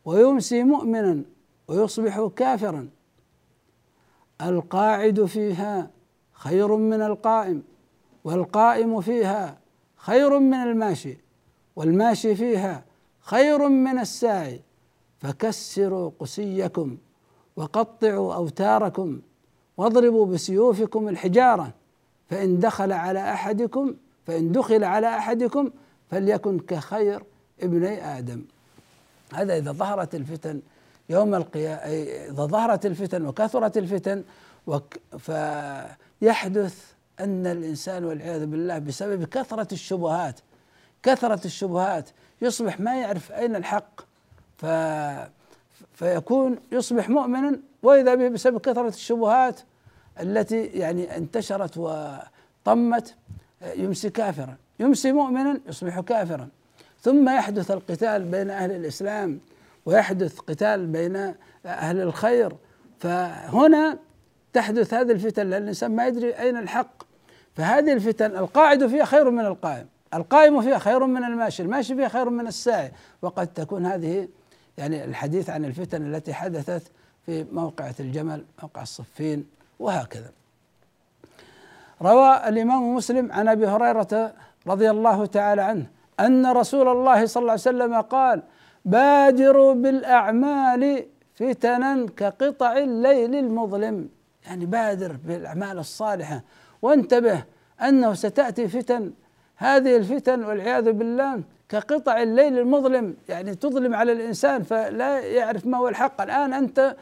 ويمسي 0.04 0.62
مؤمنا 0.62 1.22
ويصبح 1.68 2.28
كافرا. 2.36 2.88
القاعد 4.42 5.24
فيها 5.24 5.90
خير 6.32 6.76
من 6.76 7.02
القائم 7.02 7.62
والقائم 8.24 9.00
فيها 9.00 9.58
خير 9.96 10.38
من 10.38 10.54
الماشي 10.54 11.18
والماشي 11.76 12.34
فيها 12.34 12.84
خير 13.30 13.68
من 13.68 13.98
الساعي 13.98 14.60
فكسروا 15.20 16.10
قسيكم 16.18 16.96
وقطعوا 17.56 18.34
أوتاركم 18.34 19.20
واضربوا 19.76 20.26
بسيوفكم 20.26 21.08
الحجارة 21.08 21.72
فإن 22.30 22.58
دخل 22.58 22.92
على 22.92 23.32
أحدكم 23.32 23.94
فإن 24.26 24.52
دخل 24.52 24.84
على 24.84 25.06
أحدكم 25.06 25.70
فليكن 26.10 26.58
كخير 26.58 27.22
ابني 27.60 28.18
آدم. 28.18 28.44
هذا 29.34 29.56
إذا 29.56 29.72
ظهرت 29.72 30.14
الفتن 30.14 30.60
يوم 31.08 31.34
القيامه 31.34 31.76
إذا 31.76 32.46
ظهرت 32.46 32.86
الفتن 32.86 33.26
وكثرت 33.26 33.78
الفتن 33.78 34.24
فيحدث 35.18 36.92
أن 37.20 37.46
الإنسان 37.46 38.04
والعياذ 38.04 38.46
بالله 38.46 38.78
بسبب 38.78 39.24
كثرة 39.24 39.74
الشبهات 39.74 40.40
كثرة 41.02 41.44
الشبهات 41.44 42.10
يصبح 42.42 42.80
ما 42.80 43.00
يعرف 43.00 43.32
أين 43.32 43.56
الحق. 43.56 44.00
ف 44.56 44.66
فيكون 45.94 46.58
يصبح 46.72 47.08
مؤمنا 47.08 47.60
وإذا 47.82 48.14
به 48.14 48.28
بسبب 48.28 48.60
كثرة 48.60 48.88
الشبهات 48.88 49.60
التي 50.20 50.64
يعني 50.64 51.16
انتشرت 51.16 51.74
وطمت 51.76 53.14
يمسي 53.76 54.10
كافرا. 54.10 54.56
يمسي 54.80 55.12
مؤمنا 55.12 55.60
يصبح 55.68 56.00
كافرا. 56.00 56.48
ثم 57.00 57.28
يحدث 57.28 57.70
القتال 57.70 58.24
بين 58.24 58.50
أهل 58.50 58.70
الإسلام 58.70 59.40
ويحدث 59.86 60.38
قتال 60.38 60.86
بين 60.86 61.34
أهل 61.66 62.00
الخير. 62.00 62.52
فهنا 62.98 63.98
تحدث 64.52 64.94
هذه 64.94 65.12
الفتن 65.12 65.50
لأن 65.50 65.62
الإنسان 65.62 65.96
ما 65.96 66.06
يدري 66.06 66.32
أين 66.32 66.56
الحق. 66.56 67.02
فهذه 67.56 67.92
الفتن 67.92 68.36
القاعد 68.36 68.86
فيها 68.86 69.04
خير 69.04 69.30
من 69.30 69.46
القائم. 69.46 69.86
القائم 70.14 70.62
فيها 70.62 70.78
خير 70.78 71.06
من 71.06 71.24
الماشي 71.24 71.62
الماشي 71.62 71.94
فيها 71.94 72.08
خير 72.08 72.30
من 72.30 72.46
الساعي. 72.46 72.92
وقد 73.22 73.46
تكون 73.46 73.86
هذه 73.86 74.28
يعني 74.78 75.04
الحديث 75.04 75.50
عن 75.50 75.64
الفتن 75.64 76.14
التي 76.14 76.34
حدثت 76.34 76.82
في 77.26 77.46
موقعة 77.52 77.94
الجمل 78.00 78.44
موقع 78.62 78.82
الصفين 78.82 79.46
وهكذا. 79.78 80.30
روى 82.02 82.48
الإمام 82.48 82.94
مسلم 82.94 83.32
عن 83.32 83.48
أبي 83.48 83.66
هريرة 83.66 84.32
رضي 84.66 84.90
الله 84.90 85.26
تعالى 85.26 85.62
عنه 85.62 85.86
أن 86.20 86.46
رسول 86.46 86.88
الله 86.88 87.26
صلى 87.26 87.40
الله 87.40 87.52
عليه 87.52 87.60
وسلم 87.60 88.00
قال 88.00 88.42
بادروا 88.84 89.74
بالأعمال 89.74 91.06
فتنا 91.34 92.06
كقطع 92.16 92.76
الليل 92.76 93.34
المظلم. 93.34 94.08
يعني 94.46 94.66
بادر 94.66 95.16
بالأعمال 95.24 95.78
الصالحة. 95.78 96.42
وانتبه 96.82 97.44
أنه 97.82 98.14
ستأتي 98.14 98.68
فتن 98.68 99.12
هذه 99.58 99.96
الفتن 99.96 100.44
والعياذ 100.44 100.92
بالله 100.92 101.40
كقطع 101.68 102.22
الليل 102.22 102.58
المظلم 102.58 103.16
يعني 103.28 103.54
تظلم 103.54 103.94
على 103.94 104.12
الإنسان 104.12 104.62
فلا 104.62 105.20
يعرف 105.20 105.66
ما 105.66 105.78
هو 105.78 105.88
الحق. 105.88 106.20
الآن 106.20 106.52
أنت 106.52 106.96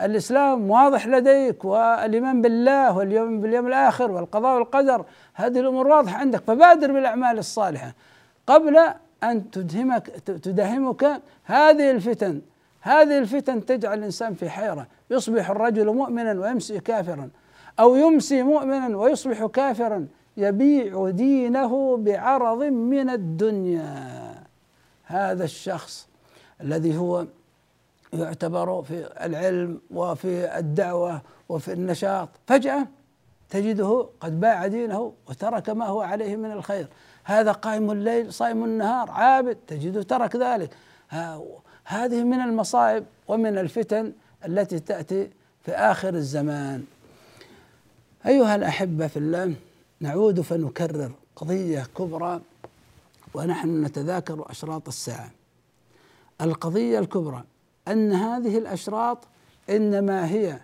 الإسلام 0.00 0.70
واضح 0.70 1.06
لديك 1.06 1.64
والإيمان 1.64 2.42
بالله 2.42 2.96
واليوم 2.96 3.40
باليوم 3.40 3.66
الآخر 3.66 4.10
والقضاء 4.10 4.54
والقدر 4.54 5.04
هذه 5.34 5.60
الأمور 5.60 5.86
واضحة 5.86 6.18
عندك. 6.18 6.42
فبادر 6.46 6.92
بالأعمال 6.92 7.38
الصالحة. 7.38 7.94
قبل 8.46 8.78
أن 9.22 9.50
تدهمك 9.50 10.06
تدهمك 10.26 11.20
هذه 11.44 11.90
الفتن 11.90 12.40
هذه 12.80 13.18
الفتن 13.18 13.66
تجعل 13.66 13.98
الإنسان 13.98 14.34
في 14.34 14.50
حيرة. 14.50 14.86
يصبح 15.10 15.50
الرجل 15.50 15.86
مؤمنا 15.86 16.40
ويمسي 16.40 16.80
كافرا 16.80 17.28
أو 17.80 17.96
يمسي 17.96 18.42
مؤمنا 18.42 18.96
ويصبح 18.96 19.46
كافرا. 19.46 20.06
يبيع 20.36 21.10
دينه 21.10 21.96
بعرض 21.96 22.62
من 22.62 23.10
الدنيا. 23.10 24.34
هذا 25.04 25.44
الشخص 25.44 26.08
الذي 26.60 26.96
هو 26.96 27.26
يعتبر 28.12 28.82
في 28.82 29.08
العلم 29.24 29.80
وفي 29.90 30.58
الدعوة 30.58 31.22
وفي 31.48 31.72
النشاط 31.72 32.28
فجأة 32.46 32.86
تجده 33.50 34.08
قد 34.20 34.40
باع 34.40 34.66
دينه 34.66 35.12
وترك 35.28 35.70
ما 35.70 35.86
هو 35.86 36.00
عليه 36.00 36.36
من 36.36 36.52
الخير. 36.52 36.88
هذا 37.24 37.52
قائم 37.52 37.90
الليل 37.90 38.32
صائم 38.32 38.64
النهار 38.64 39.10
عابد 39.10 39.56
تجده 39.66 40.02
ترك 40.02 40.36
ذلك. 40.36 40.70
هذه 41.84 42.24
من 42.24 42.40
المصائب 42.40 43.04
ومن 43.28 43.58
الفتن 43.58 44.12
التي 44.46 44.78
تأتي 44.78 45.30
في 45.62 45.72
آخر 45.72 46.14
الزمان. 46.14 46.84
أيها 48.26 48.56
الأحبة 48.56 49.06
في 49.06 49.16
الله 49.16 49.54
نعود 50.00 50.40
فنكرر 50.40 51.12
قضية 51.36 51.86
كبرى 51.98 52.40
ونحن 53.34 53.84
نتذاكر 53.84 54.50
أشراط 54.50 54.88
الساعة. 54.88 55.30
القضية 56.40 56.98
الكبرى 56.98 57.44
أن 57.88 58.12
هذه 58.12 58.58
الأشراط 58.58 59.18
إنما 59.70 60.30
هي 60.30 60.60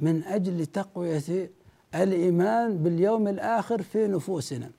من 0.00 0.24
أجل 0.24 0.66
تقوية 0.66 1.50
الإيمان 1.94 2.78
باليوم 2.78 3.28
الآخر 3.28 3.82
في 3.82 4.06
نفوسنا. 4.06 4.70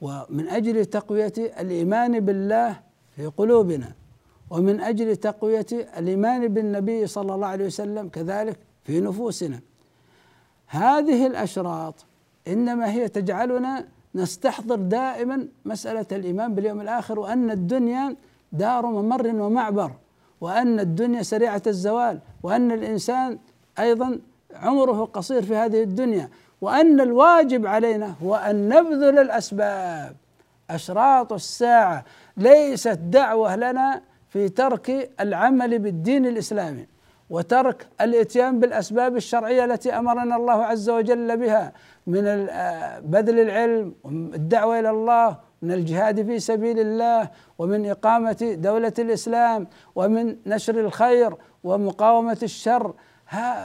ومن 0.00 0.48
أجل 0.48 0.86
تقوية 0.86 1.32
الإيمان 1.38 2.20
بالله 2.20 2.80
في 3.16 3.26
قلوبنا 3.26 3.92
ومن 4.50 4.80
أجل 4.80 5.16
تقوية 5.16 5.66
الإيمان 5.72 6.48
بالنبي 6.48 7.06
صلى 7.06 7.34
الله 7.34 7.46
عليه 7.46 7.66
وسلم 7.66 8.08
كذلك 8.08 8.58
في 8.84 9.00
نفوسنا. 9.00 9.60
هذه 10.66 11.26
الأشراط 11.26 11.94
إنما 12.48 12.90
هي 12.90 13.08
تجعلنا 13.08 13.84
نستحضر 14.14 14.76
دائما 14.76 15.46
مسألة 15.64 16.06
الإيمان 16.12 16.54
باليوم 16.54 16.80
الآخر 16.80 17.18
وأن 17.18 17.50
الدنيا 17.50 18.16
دار 18.52 18.86
ممر 18.86 19.26
ومعبر 19.26 19.90
وأن 20.40 20.80
الدنيا 20.80 21.22
سريعة 21.22 21.62
الزوال 21.66 22.18
وأن 22.42 22.72
الإنسان 22.72 23.38
أيضا 23.78 24.18
عمره 24.54 25.04
قصير 25.04 25.42
في 25.42 25.56
هذه 25.56 25.82
الدنيا 25.82 26.28
وأن 26.60 27.00
الواجب 27.00 27.66
علينا 27.66 28.14
هو 28.22 28.34
أن 28.34 28.68
نبذل 28.68 29.18
الأسباب. 29.18 30.16
أشراط 30.70 31.32
الساعة 31.32 32.04
ليست 32.36 32.98
دعوة 33.02 33.56
لنا 33.56 34.02
في 34.28 34.48
ترك 34.48 35.10
العمل 35.20 35.78
بالدين 35.78 36.26
الإسلامي 36.26 36.86
وترك 37.30 37.86
الإتيان 38.00 38.60
بالأسباب 38.60 39.16
الشرعية 39.16 39.64
التي 39.64 39.92
أمرنا 39.92 40.36
الله 40.36 40.64
عز 40.64 40.90
وجل 40.90 41.36
بها. 41.36 41.72
من 42.06 42.26
آه، 42.26 43.00
بذل 43.00 43.40
العلم 43.40 43.94
والدعوه 44.04 44.80
إلى 44.80 44.90
الله 44.90 45.36
من 45.62 45.72
الجهاد 45.72 46.26
في 46.26 46.38
سبيل 46.38 46.78
الله 46.78 47.30
ومن 47.58 47.90
إقامة 47.90 48.56
دولة 48.58 48.92
الإسلام 48.98 49.66
ومن 49.94 50.36
نشر 50.46 50.80
الخير 50.80 51.34
ومقاومة 51.64 52.38
الشر. 52.42 52.94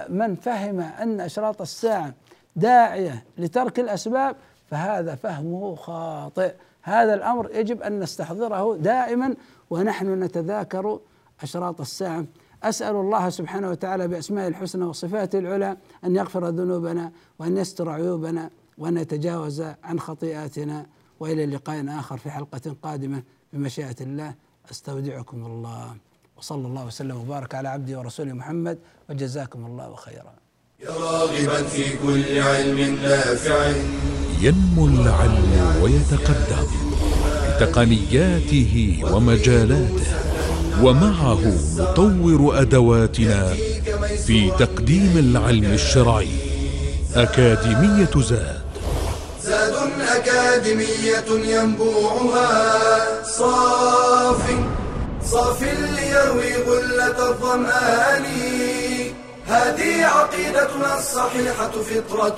من 0.09 0.35
فهم 0.35 0.79
أن 0.79 1.19
أشراط 1.21 1.61
الساعة 1.61 2.13
داعية 2.55 3.23
لترك 3.37 3.79
الأسباب 3.79 4.35
فهذا 4.69 5.15
فهمه 5.15 5.75
خاطئ. 5.75 6.53
هذا 6.81 7.13
الأمر 7.13 7.49
يجب 7.53 7.81
أن 7.81 7.99
نستحضره 7.99 8.77
دائما 8.77 9.35
ونحن 9.69 10.23
نتذاكر 10.23 10.99
أشراط 11.43 11.81
الساعة. 11.81 12.25
أسأل 12.63 12.95
الله 12.95 13.29
سبحانه 13.29 13.69
وتعالى 13.69 14.07
بأسماء 14.07 14.47
الحسنى 14.47 14.85
وصفاته 14.85 15.39
العلى 15.39 15.77
أن 16.05 16.15
يغفر 16.15 16.47
ذنوبنا 16.47 17.11
وأن 17.39 17.57
يستر 17.57 17.89
عيوبنا 17.89 18.49
وأن 18.77 18.97
يتجاوز 18.97 19.63
عن 19.83 19.99
خطيئاتنا 19.99 20.85
وإلى 21.19 21.45
لقاء 21.45 21.85
آخر 21.99 22.17
في 22.17 22.31
حلقة 22.31 22.75
قادمة 22.83 23.23
بمشيئة 23.53 23.95
الله. 24.01 24.33
أستودعكم 24.71 25.45
الله. 25.45 25.95
وصلى 26.37 26.67
الله 26.67 26.85
وسلم 26.85 27.17
وبارك 27.17 27.55
على 27.55 27.69
عبده 27.69 27.99
ورسوله 27.99 28.33
محمد. 28.33 28.77
وجزاكم 29.09 29.65
الله 29.65 29.95
خيرا. 29.95 30.33
يا 30.79 30.89
راغبا 30.89 31.63
في 31.63 31.97
كل 31.97 32.39
علم 32.39 32.95
نافع. 33.03 33.73
ينمو 34.41 34.87
العلم 34.87 35.81
ويتقدم 35.83 36.67
بتقنياته 37.57 39.03
ومجالاته. 39.13 40.36
ومعه 40.83 41.39
نطور 41.77 42.61
أدواتنا 42.61 43.53
في 44.27 44.51
تقديم 44.59 45.13
العلم 45.17 45.73
الشرعي 45.73 46.29
أكاديمية 47.15 48.11
زاد. 48.15 48.61
زاد 49.43 49.75
أكاديمية 50.15 51.29
ينبوعها 51.55 53.23
صاف 53.23 54.41
صاف 55.25 55.63
ليروي 55.63 56.55
غلة 56.67 57.29
الظمآن. 57.29 58.25
هذه 59.47 60.05
عقيدتنا 60.05 60.99
الصحيحة 60.99 61.71
فطرة. 61.71 62.37